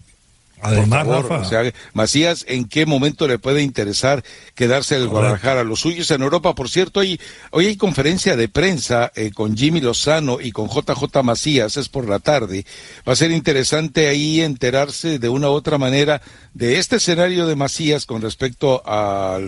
Además, 0.62 1.06
Rafa. 1.06 1.38
O 1.38 1.44
sea, 1.44 1.72
Macías, 1.92 2.44
¿en 2.48 2.66
qué 2.66 2.86
momento 2.86 3.26
le 3.26 3.38
puede 3.38 3.62
interesar 3.62 4.22
quedarse 4.54 4.96
el 4.96 5.08
Guadalajara? 5.08 5.64
Los 5.64 5.80
suyos 5.80 6.10
en 6.10 6.22
Europa, 6.22 6.54
por 6.54 6.68
cierto, 6.68 7.00
hoy, 7.00 7.20
hoy 7.50 7.66
hay 7.66 7.76
conferencia 7.76 8.36
de 8.36 8.48
prensa 8.48 9.12
eh, 9.14 9.30
con 9.32 9.56
Jimmy 9.56 9.80
Lozano 9.80 10.40
y 10.40 10.52
con 10.52 10.68
JJ 10.68 11.22
Macías, 11.22 11.76
es 11.76 11.88
por 11.88 12.08
la 12.08 12.18
tarde. 12.18 12.64
Va 13.08 13.12
a 13.14 13.16
ser 13.16 13.30
interesante 13.30 14.08
ahí 14.08 14.40
enterarse 14.40 15.18
de 15.18 15.28
una 15.28 15.48
u 15.48 15.52
otra 15.52 15.78
manera 15.78 16.20
de 16.54 16.78
este 16.78 16.96
escenario 16.96 17.46
de 17.46 17.56
Macías 17.56 18.06
con 18.06 18.22
respecto 18.22 18.82
a, 18.84 19.38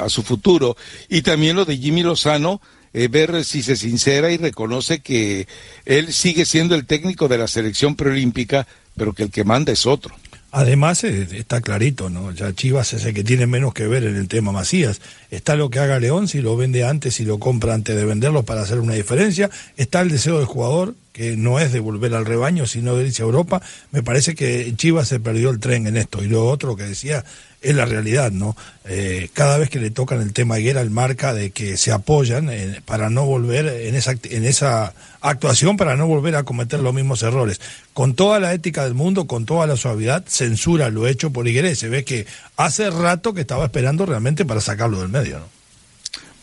a 0.00 0.08
su 0.08 0.22
futuro 0.22 0.76
y 1.08 1.22
también 1.22 1.56
lo 1.56 1.64
de 1.64 1.76
Jimmy 1.76 2.02
Lozano. 2.02 2.60
Eh, 2.96 3.08
ver 3.08 3.44
si 3.44 3.64
se 3.64 3.74
sincera 3.74 4.30
y 4.30 4.36
reconoce 4.36 5.00
que 5.00 5.48
él 5.84 6.12
sigue 6.12 6.46
siendo 6.46 6.76
el 6.76 6.86
técnico 6.86 7.26
de 7.26 7.38
la 7.38 7.48
selección 7.48 7.96
preolímpica, 7.96 8.68
pero 8.96 9.12
que 9.12 9.24
el 9.24 9.32
que 9.32 9.42
manda 9.42 9.72
es 9.72 9.84
otro. 9.84 10.14
Además, 10.56 11.02
eh, 11.02 11.26
está 11.32 11.60
clarito, 11.60 12.10
¿no? 12.10 12.30
Ya 12.30 12.52
Chivas 12.52 12.92
es 12.92 13.04
el 13.04 13.12
que 13.12 13.24
tiene 13.24 13.48
menos 13.48 13.74
que 13.74 13.88
ver 13.88 14.04
en 14.04 14.14
el 14.14 14.28
tema 14.28 14.52
Macías. 14.52 15.00
Está 15.32 15.56
lo 15.56 15.68
que 15.68 15.80
haga 15.80 15.98
León, 15.98 16.28
si 16.28 16.42
lo 16.42 16.56
vende 16.56 16.84
antes, 16.84 17.16
si 17.16 17.24
lo 17.24 17.40
compra 17.40 17.74
antes 17.74 17.96
de 17.96 18.04
venderlo 18.04 18.44
para 18.44 18.62
hacer 18.62 18.78
una 18.78 18.94
diferencia. 18.94 19.50
Está 19.76 20.00
el 20.00 20.10
deseo 20.10 20.38
del 20.38 20.46
jugador, 20.46 20.94
que 21.12 21.36
no 21.36 21.58
es 21.58 21.72
de 21.72 21.80
volver 21.80 22.14
al 22.14 22.24
rebaño, 22.24 22.66
sino 22.66 22.94
de 22.94 23.06
irse 23.06 23.22
a 23.22 23.26
Europa. 23.26 23.62
Me 23.90 24.04
parece 24.04 24.36
que 24.36 24.72
Chivas 24.76 25.08
se 25.08 25.18
perdió 25.18 25.50
el 25.50 25.58
tren 25.58 25.88
en 25.88 25.96
esto. 25.96 26.22
Y 26.22 26.28
lo 26.28 26.46
otro 26.46 26.76
que 26.76 26.84
decía 26.84 27.24
es 27.64 27.74
la 27.74 27.86
realidad, 27.86 28.30
¿no? 28.30 28.56
Eh, 28.84 29.30
cada 29.32 29.56
vez 29.58 29.70
que 29.70 29.80
le 29.80 29.90
tocan 29.90 30.20
el 30.20 30.32
tema 30.32 30.58
Higuera, 30.58 30.82
el 30.82 30.90
marca 30.90 31.32
de 31.32 31.50
que 31.50 31.76
se 31.76 31.90
apoyan 31.90 32.50
eh, 32.50 32.82
para 32.84 33.10
no 33.10 33.24
volver 33.24 33.66
en 33.66 33.94
esa, 33.94 34.14
en 34.24 34.44
esa 34.44 34.94
actuación, 35.20 35.76
para 35.76 35.96
no 35.96 36.06
volver 36.06 36.36
a 36.36 36.42
cometer 36.42 36.80
los 36.80 36.94
mismos 36.94 37.22
errores. 37.22 37.60
Con 37.94 38.14
toda 38.14 38.38
la 38.38 38.52
ética 38.52 38.84
del 38.84 38.94
mundo, 38.94 39.26
con 39.26 39.46
toda 39.46 39.66
la 39.66 39.76
suavidad, 39.76 40.24
censura 40.28 40.90
lo 40.90 41.06
hecho 41.06 41.30
por 41.30 41.48
Higuera 41.48 41.74
se 41.74 41.88
ve 41.88 42.04
que 42.04 42.26
hace 42.56 42.90
rato 42.90 43.32
que 43.32 43.40
estaba 43.40 43.64
esperando 43.64 44.04
realmente 44.06 44.44
para 44.44 44.60
sacarlo 44.60 45.00
del 45.00 45.08
medio, 45.08 45.40
¿no? 45.40 45.48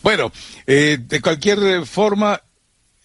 Bueno, 0.02 0.32
eh, 0.66 0.98
de 1.00 1.20
cualquier 1.20 1.86
forma, 1.86 2.42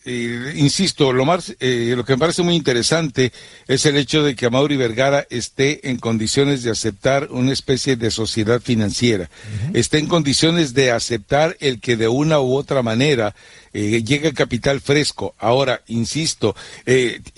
eh, 0.10 0.54
insisto, 0.56 1.12
lo 1.12 1.26
más, 1.26 1.54
eh, 1.60 1.94
lo 1.94 2.06
que 2.06 2.14
me 2.14 2.20
parece 2.20 2.42
muy 2.42 2.56
interesante 2.56 3.34
es 3.68 3.86
el 3.86 3.98
hecho 3.98 4.24
de 4.24 4.38
que 4.38 4.46
Amaury 4.46 4.78
Vergara 4.78 5.28
esté 5.30 5.90
en 5.90 5.98
condiciones 5.98 6.64
de 6.64 6.72
aceptar 6.72 7.28
una 7.30 7.52
especie 7.52 7.98
de 7.98 8.10
sociedad 8.10 8.62
financiera, 8.62 9.30
esté 9.74 9.98
en 9.98 10.08
condiciones 10.08 10.74
de 10.74 10.92
aceptar 10.92 11.58
el 11.60 11.82
que 11.82 11.98
de 11.98 12.08
una 12.08 12.40
u 12.40 12.56
otra 12.56 12.82
manera 12.84 13.36
eh, 13.74 14.02
llegue 14.02 14.32
capital 14.32 14.80
fresco. 14.80 15.36
Ahora, 15.40 15.82
insisto, 15.88 16.56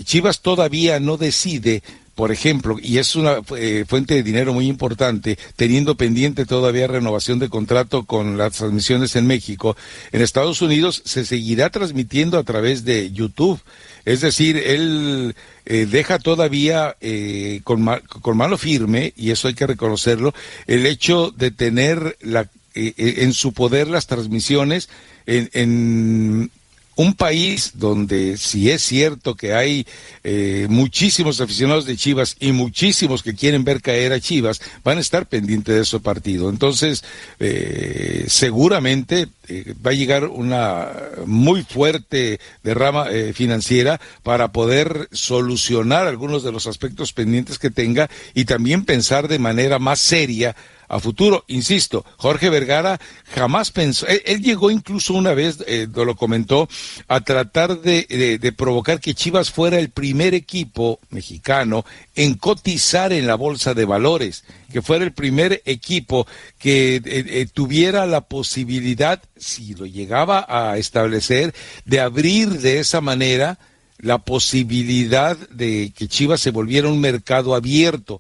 Chivas 0.04 0.42
todavía 0.42 1.00
no 1.00 1.18
decide 1.18 1.82
por 2.20 2.34
ejemplo, 2.34 2.76
y 2.84 2.98
es 2.98 3.16
una 3.16 3.38
eh, 3.56 3.86
fuente 3.88 4.14
de 4.14 4.24
dinero 4.24 4.54
muy 4.54 4.68
importante, 4.68 5.40
teniendo 5.56 5.96
pendiente 5.96 6.46
todavía 6.46 6.86
renovación 6.86 7.40
de 7.40 7.48
contrato 7.48 8.04
con 8.04 8.38
las 8.38 8.58
transmisiones 8.58 9.16
en 9.16 9.26
México, 9.26 9.78
en 10.12 10.22
Estados 10.22 10.62
Unidos 10.62 11.02
se 11.06 11.24
seguirá 11.24 11.70
transmitiendo 11.70 12.38
a 12.38 12.44
través 12.44 12.84
de 12.84 13.14
YouTube. 13.14 13.62
Es 14.04 14.20
decir, 14.20 14.58
él 14.58 15.34
eh, 15.66 15.88
deja 15.90 16.20
todavía 16.20 16.98
eh, 17.00 17.62
con, 17.64 17.88
con, 18.22 18.36
mano 18.36 18.58
firme, 18.58 19.14
y 19.16 19.32
eso 19.32 19.48
hay 19.48 19.54
que 19.54 19.68
reconocerlo, 19.68 20.34
el 20.68 20.88
hecho 20.88 21.32
de 21.32 21.52
tener 21.52 22.18
la, 22.20 22.50
en 22.74 23.32
su 23.32 23.54
poder 23.54 23.88
las 23.88 24.08
transmisiones 24.08 24.90
en, 25.26 25.50
en 25.54 26.52
un 27.00 27.14
país 27.14 27.72
donde 27.76 28.38
si 28.38 28.70
es 28.70 28.84
cierto 28.84 29.36
que 29.36 29.54
hay 29.54 29.88
eh, 30.26 30.68
muchísimos 30.70 31.40
aficionados 31.40 31.86
de 31.86 31.96
Chivas 31.96 32.36
y 32.42 32.52
muchísimos 32.52 33.24
que 33.24 33.36
quieren 33.36 33.64
ver 33.64 33.82
caer 33.82 34.12
a 34.12 34.20
Chivas, 34.20 34.60
van 34.84 34.98
a 34.98 35.02
estar 35.02 35.26
pendientes 35.26 35.74
de 35.76 35.82
ese 35.84 36.02
partido. 36.02 36.50
Entonces, 36.50 37.06
eh, 37.40 38.26
seguramente 38.28 39.30
eh, 39.48 39.74
va 39.86 39.92
a 39.92 39.94
llegar 39.94 40.26
una 40.26 40.90
muy 41.26 41.64
fuerte 41.64 42.42
derrama 42.64 43.06
financiera 43.34 44.02
para 44.22 44.52
poder 44.52 45.08
solucionar 45.14 46.06
algunos 46.06 46.44
de 46.44 46.52
los 46.52 46.68
aspectos 46.68 47.14
pendientes 47.14 47.60
que 47.60 47.70
tenga 47.70 48.10
y 48.34 48.44
también 48.44 48.84
pensar 48.84 49.30
de 49.30 49.40
manera 49.40 49.80
más 49.80 50.02
seria 50.02 50.54
a 50.90 51.00
futuro. 51.00 51.46
Insisto, 51.48 52.04
Jorge 52.18 52.50
Vergara 52.50 53.00
jamás 53.34 53.72
pensó, 53.72 54.06
él, 54.08 54.42
llegó 54.42 54.72
incluso 54.72 55.14
una 55.14 55.34
vez, 55.34 55.64
eh, 55.68 55.88
lo 55.94 56.16
comentó, 56.16 56.68
a 57.08 57.22
tratar 57.22 57.80
de, 57.80 58.54
provocar 58.58 59.00
que 59.00 59.14
Chivas 59.14 59.52
fuera 59.52 59.80
el 59.80 59.90
primer 59.90 60.34
equipo 60.34 61.00
mexicano 61.12 61.86
en 62.16 62.34
cotizar 62.34 63.14
en 63.14 63.28
la 63.28 63.36
bolsa 63.36 63.74
de 63.74 63.86
valores, 63.86 64.44
que 64.74 64.82
fuera 64.82 65.06
el 65.06 65.14
primer 65.14 65.62
equipo 65.66 66.28
que 66.58 66.96
eh, 66.96 67.02
eh, 67.06 67.48
tuviera 67.54 68.06
la 68.08 68.22
posibilidad, 68.22 69.22
si 69.38 69.76
lo 69.76 69.86
llegaba 69.86 70.46
a 70.50 70.78
establecer, 70.78 71.54
de 71.86 72.00
abrir 72.00 72.50
de 72.60 72.80
esa 72.80 73.00
manera 73.00 73.60
la 74.00 74.18
posibilidad 74.18 75.38
de 75.50 75.92
que 75.96 76.08
Chivas 76.08 76.42
se 76.42 76.52
volviera 76.52 76.88
un 76.88 77.00
mercado 77.00 77.54
abierto 77.54 78.20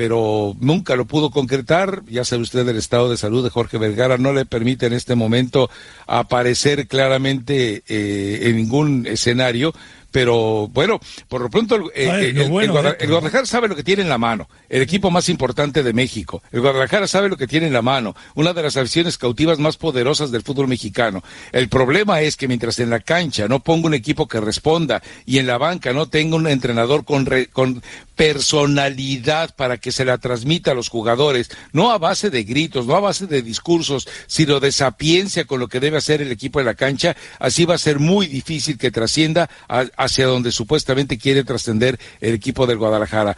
pero 0.00 0.56
nunca 0.60 0.96
lo 0.96 1.04
pudo 1.04 1.28
concretar. 1.28 2.02
Ya 2.08 2.24
sabe 2.24 2.40
usted 2.40 2.66
el 2.66 2.78
estado 2.78 3.10
de 3.10 3.18
salud 3.18 3.44
de 3.44 3.50
Jorge 3.50 3.76
Vergara, 3.76 4.16
no 4.16 4.32
le 4.32 4.46
permite 4.46 4.86
en 4.86 4.94
este 4.94 5.14
momento 5.14 5.68
aparecer 6.06 6.88
claramente 6.88 7.82
eh, 7.86 8.48
en 8.48 8.56
ningún 8.56 9.06
escenario 9.06 9.74
pero 10.10 10.68
bueno, 10.68 11.00
por 11.28 11.40
lo 11.40 11.50
pronto 11.50 11.90
eh, 11.94 12.32
el, 12.36 12.48
Guadalajara 12.48 13.46
sabe 13.46 13.68
lo 13.68 13.76
que 13.76 13.84
tiene 13.84 14.02
en 14.02 14.08
la 14.08 14.18
mano, 14.18 14.48
el 14.68 14.82
equipo 14.82 15.10
más 15.10 15.28
importante 15.28 15.82
de 15.82 15.92
México. 15.92 16.42
El 16.52 16.60
Guadalajara 16.60 17.06
sabe 17.06 17.28
lo 17.28 17.36
que 17.36 17.46
tiene 17.46 17.66
en 17.66 17.72
la 17.72 17.82
mano, 17.82 18.16
una 18.34 18.52
de 18.52 18.62
las 18.62 18.76
aficiones 18.76 19.18
cautivas 19.18 19.58
más 19.58 19.76
poderosas 19.76 20.30
del 20.30 20.42
fútbol 20.42 20.68
mexicano. 20.68 21.22
El 21.52 21.68
problema 21.68 22.20
es 22.20 22.36
que 22.36 22.48
mientras 22.48 22.78
en 22.78 22.90
la 22.90 23.00
cancha 23.00 23.48
no 23.48 23.60
ponga 23.60 23.86
un 23.86 23.94
equipo 23.94 24.26
que 24.26 24.40
responda 24.40 25.02
y 25.26 25.38
en 25.38 25.46
la 25.46 25.58
banca 25.58 25.92
no 25.92 26.08
tenga 26.08 26.36
un 26.36 26.48
entrenador 26.48 27.04
con, 27.04 27.28
con 27.52 27.82
personalidad 28.20 29.54
para 29.54 29.78
que 29.78 29.92
se 29.92 30.04
la 30.04 30.18
transmita 30.18 30.72
a 30.72 30.74
los 30.74 30.90
jugadores, 30.90 31.50
no 31.72 31.90
a 31.90 31.96
base 31.96 32.28
de 32.28 32.44
gritos, 32.44 32.86
no 32.86 32.94
a 32.94 33.00
base 33.00 33.26
de 33.26 33.40
discursos, 33.40 34.06
sino 34.26 34.60
de 34.60 34.72
sapiencia 34.72 35.46
con 35.46 35.58
lo 35.58 35.68
que 35.68 35.80
debe 35.80 35.96
hacer 35.96 36.20
el 36.20 36.30
equipo 36.30 36.60
en 36.60 36.66
la 36.66 36.74
cancha, 36.74 37.16
así 37.38 37.64
va 37.64 37.76
a 37.76 37.78
ser 37.78 37.98
muy 37.98 38.26
difícil 38.26 38.76
que 38.76 38.90
trascienda 38.90 39.48
a, 39.68 39.99
hacia 40.02 40.26
donde 40.26 40.52
supuestamente 40.52 41.18
quiere 41.18 41.44
trascender 41.44 41.98
el 42.20 42.34
equipo 42.34 42.66
del 42.66 42.78
Guadalajara. 42.78 43.36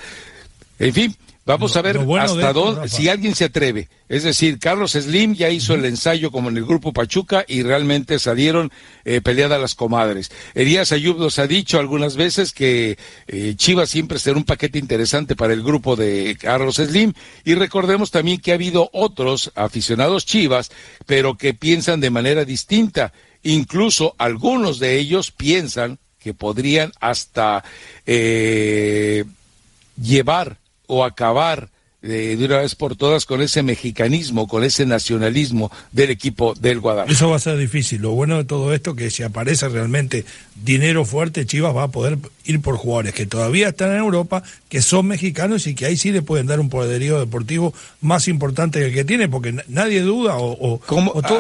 En 0.79 0.93
fin, 0.93 1.17
Vamos 1.45 1.77
a 1.77 1.83
ver 1.83 1.99
hasta 2.21 2.53
dónde, 2.53 2.89
si 2.89 3.09
alguien 3.09 3.35
se 3.35 3.47
atreve. 3.47 3.89
Es 4.09 4.23
decir, 4.23 4.61
Carlos 4.61 4.93
Slim 4.93 5.35
ya 5.35 5.51
hizo 5.51 5.75
el 5.75 5.85
ensayo 5.85 6.31
como 6.31 6.51
en 6.51 6.57
el 6.57 6.65
grupo 6.65 6.93
Pachuca 6.93 7.45
y 7.49 7.65
realmente 7.65 8.21
salieron 8.21 8.71
eh, 9.05 9.21
peleadas 9.21 9.61
las 9.61 9.75
comadres. 9.75 10.31
Elías 10.55 10.93
Ayub 10.93 11.19
nos 11.19 11.41
ha 11.41 11.49
dicho 11.49 11.81
algunas 11.81 12.15
veces 12.15 12.53
que 12.53 12.97
eh, 13.27 13.55
Chivas 13.57 13.91
siempre 13.91 14.21
será 14.21 14.37
un 14.37 14.45
paquete 14.45 14.79
interesante 14.79 15.35
para 15.35 15.53
el 15.53 15.65
grupo 15.65 15.97
de 15.97 16.37
Carlos 16.41 16.77
Slim 16.77 17.13
y 17.45 17.55
recordemos 17.55 18.13
también 18.13 18.39
que 18.41 18.53
ha 18.53 18.55
habido 18.55 18.89
otros 18.93 19.51
aficionados 19.57 20.25
Chivas, 20.25 20.71
pero 21.07 21.37
que 21.37 21.55
piensan 21.55 21.99
de 21.99 22.11
manera 22.11 22.45
distinta. 22.45 23.13
Incluso 23.43 24.15
algunos 24.17 24.79
de 24.79 24.97
ellos 24.97 25.33
piensan 25.33 25.99
que 26.23 26.35
podrían 26.35 26.93
hasta 27.01 27.65
eh, 28.07 29.25
llevar 30.01 30.59
o 30.87 31.05
acabar 31.05 31.69
de, 32.03 32.37
una 32.45 32.59
vez 32.59 32.75
por 32.75 32.97
todas 32.97 33.25
con 33.27 33.41
ese 33.41 33.63
mexicanismo, 33.63 34.49
con 34.49 34.65
ese 34.65 34.85
nacionalismo 34.85 35.71
del 35.93 36.11
equipo 36.11 36.55
del 36.55 36.81
Guadalajara. 36.81 37.13
Eso 37.13 37.31
va 37.31 37.37
a 37.37 37.41
ser 37.41 37.57
difícil. 37.57 38.03
Lo 38.03 38.11
bueno 38.11 38.37
de 38.39 38.45
todo 38.45 38.75
esto 38.75 38.97
que 38.97 39.11
si 39.11 39.23
aparece 39.23 39.69
realmente 39.69 40.25
dinero 40.65 41.05
fuerte, 41.05 41.47
Chivas 41.47 41.75
va 41.75 41.85
a 41.85 41.89
poder 41.89 42.19
ir 42.45 42.61
por 42.61 42.77
jugadores 42.77 43.15
que 43.15 43.27
todavía 43.27 43.69
están 43.69 43.93
en 43.93 43.99
Europa, 43.99 44.43
que 44.69 44.83
son 44.83 45.07
mexicanos 45.07 45.67
y 45.67 45.75
que 45.75 45.87
ahí 45.87 45.97
sí 45.97 46.11
le 46.11 46.23
pueden 46.23 46.47
dar 46.47 46.59
un 46.59 46.69
poderío 46.69 47.21
deportivo 47.21 47.73
más 48.01 48.27
importante 48.27 48.81
que 48.81 48.87
el 48.87 48.95
que 48.95 49.05
tiene, 49.05 49.29
porque 49.29 49.55
nadie 49.69 50.01
duda 50.01 50.35
o... 50.37 50.81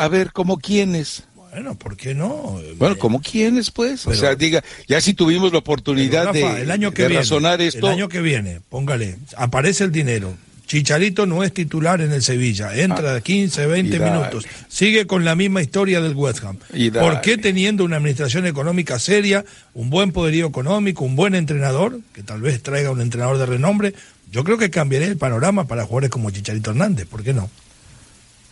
A 0.01 0.09
ver, 0.09 0.33
¿cómo 0.33 0.59
quiénes? 0.59 1.25
Bueno, 1.53 1.75
¿por 1.75 1.99
qué 1.99 2.15
no? 2.15 2.59
Bueno, 2.79 2.97
¿cómo 2.97 3.21
quiénes, 3.21 3.71
pues? 3.71 4.07
o 4.07 4.15
sea, 4.15 4.35
diga, 4.35 4.65
ya 4.89 5.03
si 5.03 5.13
tuvimos 5.13 5.53
la 5.53 5.59
oportunidad 5.59 6.33
de, 6.33 6.63
el 6.63 6.71
año 6.71 6.93
que 6.93 7.07
razonar 7.09 7.61
esto. 7.61 7.89
El 7.89 7.93
año 7.93 8.09
que 8.09 8.23
viene, 8.23 8.61
póngale, 8.71 9.19
aparece 9.37 9.85
el 9.85 9.93
dinero. 9.93 10.35
Chicharito 10.67 11.27
no 11.27 11.45
es 11.45 11.53
titular 11.53 12.01
en 12.01 12.13
el 12.13 12.23
Sevilla, 12.23 12.75
entra 12.75 13.21
15, 13.21 13.65
ah, 13.65 13.67
20 13.67 14.01
minutos, 14.01 14.47
sigue 14.69 15.07
con 15.07 15.27
la 15.27 15.35
misma 15.35 15.61
historia 15.61 16.01
del 16.01 16.15
West 16.15 16.43
Ham. 16.43 16.57
¿Por 16.95 17.21
qué 17.21 17.37
teniendo 17.37 17.85
una 17.85 17.97
administración 17.97 18.47
económica 18.47 18.99
seria, 18.99 19.45
un 19.75 19.91
buen 19.91 20.13
poderío 20.13 20.47
económico, 20.47 21.05
un 21.05 21.15
buen 21.15 21.35
entrenador, 21.35 22.01
que 22.15 22.23
tal 22.23 22.41
vez 22.41 22.63
traiga 22.63 22.91
un 22.91 23.03
entrenador 23.03 23.37
de 23.37 23.45
renombre, 23.45 23.93
yo 24.31 24.45
creo 24.45 24.57
que 24.57 24.71
cambiaría 24.71 25.09
el 25.09 25.19
panorama 25.19 25.67
para 25.67 25.83
jugadores 25.85 26.09
como 26.09 26.31
Chicharito 26.31 26.71
Hernández, 26.71 27.07
¿por 27.07 27.23
qué 27.23 27.35
no? 27.35 27.51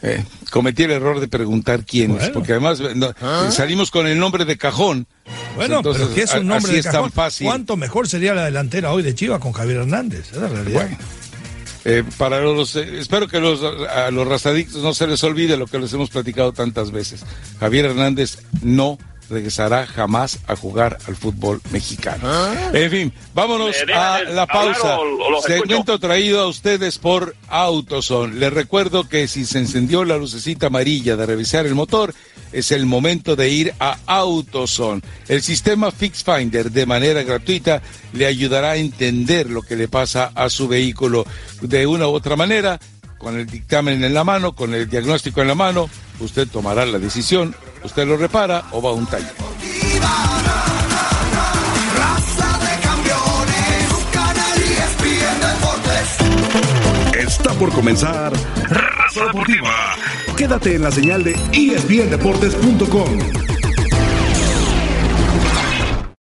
Eh, 0.02 0.24
cometí 0.50 0.84
el 0.84 0.92
error 0.92 1.20
de 1.20 1.28
preguntar 1.28 1.84
quién 1.84 2.12
es, 2.12 2.30
porque 2.30 2.52
además 2.52 2.80
¿Ah? 3.20 3.48
salimos 3.52 3.90
con 3.90 4.06
el 4.06 4.18
nombre 4.18 4.44
de 4.44 4.56
cajón. 4.56 5.06
Bueno, 5.56 5.78
entonces, 5.78 6.08
pero 6.14 6.24
es 6.24 6.34
un 6.34 6.46
nombre 6.46 6.72
de 6.72 6.82
cajón, 6.82 7.12
¿cuánto 7.42 7.76
mejor 7.76 8.08
sería 8.08 8.34
la 8.34 8.46
delantera 8.46 8.92
hoy 8.92 9.02
de 9.02 9.14
Chivas 9.14 9.40
con 9.40 9.52
Javier 9.52 9.78
Hernández? 9.78 10.32
Es 10.32 10.38
la 10.38 10.48
realidad. 10.48 10.88
Eh, 11.84 12.04
para 12.18 12.40
los, 12.40 12.76
eh, 12.76 12.98
espero 12.98 13.26
que 13.26 13.40
los, 13.40 13.62
a 13.62 14.10
los 14.10 14.26
rastadictos 14.26 14.82
no 14.82 14.92
se 14.92 15.06
les 15.06 15.22
olvide 15.24 15.56
lo 15.56 15.66
que 15.66 15.78
les 15.78 15.92
hemos 15.92 16.10
platicado 16.10 16.52
tantas 16.52 16.90
veces. 16.90 17.24
Javier 17.58 17.86
Hernández 17.86 18.38
no 18.62 18.98
regresará 19.30 19.86
jamás 19.86 20.40
a 20.46 20.56
jugar 20.56 20.98
al 21.06 21.16
fútbol 21.16 21.60
mexicano. 21.70 22.22
¿Ah? 22.24 22.70
En 22.72 22.90
fin, 22.90 23.12
vámonos 23.34 23.76
a 23.94 24.20
la 24.24 24.46
pausa. 24.46 24.98
Segmento 25.46 25.98
traído 25.98 26.40
a 26.40 26.48
ustedes 26.48 26.98
por 26.98 27.34
Autoson. 27.48 28.38
Les 28.40 28.52
recuerdo 28.52 29.08
que 29.08 29.28
si 29.28 29.46
se 29.46 29.58
encendió 29.58 30.04
la 30.04 30.16
lucecita 30.16 30.66
amarilla 30.66 31.16
de 31.16 31.26
revisar 31.26 31.66
el 31.66 31.74
motor, 31.74 32.14
es 32.52 32.72
el 32.72 32.86
momento 32.86 33.36
de 33.36 33.48
ir 33.48 33.74
a 33.78 33.96
Autoson. 34.06 35.02
El 35.28 35.42
sistema 35.42 35.90
Fix 35.90 36.24
Finder 36.24 36.70
de 36.70 36.86
manera 36.86 37.22
gratuita 37.22 37.82
le 38.12 38.26
ayudará 38.26 38.72
a 38.72 38.76
entender 38.76 39.48
lo 39.48 39.62
que 39.62 39.76
le 39.76 39.88
pasa 39.88 40.32
a 40.34 40.50
su 40.50 40.66
vehículo 40.68 41.24
de 41.60 41.86
una 41.86 42.08
u 42.08 42.12
otra 42.12 42.36
manera. 42.36 42.78
Con 43.18 43.38
el 43.38 43.46
dictamen 43.46 44.02
en 44.02 44.14
la 44.14 44.24
mano, 44.24 44.54
con 44.54 44.74
el 44.74 44.88
diagnóstico 44.88 45.42
en 45.42 45.48
la 45.48 45.54
mano, 45.54 45.90
usted 46.20 46.48
tomará 46.48 46.86
la 46.86 46.98
decisión, 46.98 47.54
usted 47.84 48.06
lo 48.06 48.16
repara 48.16 48.64
o 48.72 48.82
va 48.82 48.90
a 48.90 48.92
un 48.92 49.06
taller. 49.06 49.34
Está 57.18 57.52
por 57.54 57.72
comenzar 57.72 58.32
Raza 58.68 59.26
Deportiva. 59.26 59.94
Quédate 60.36 60.74
en 60.74 60.82
la 60.82 60.90
señal 60.90 61.22
de 61.22 61.32
ESPNDeportes.com. 61.52 63.49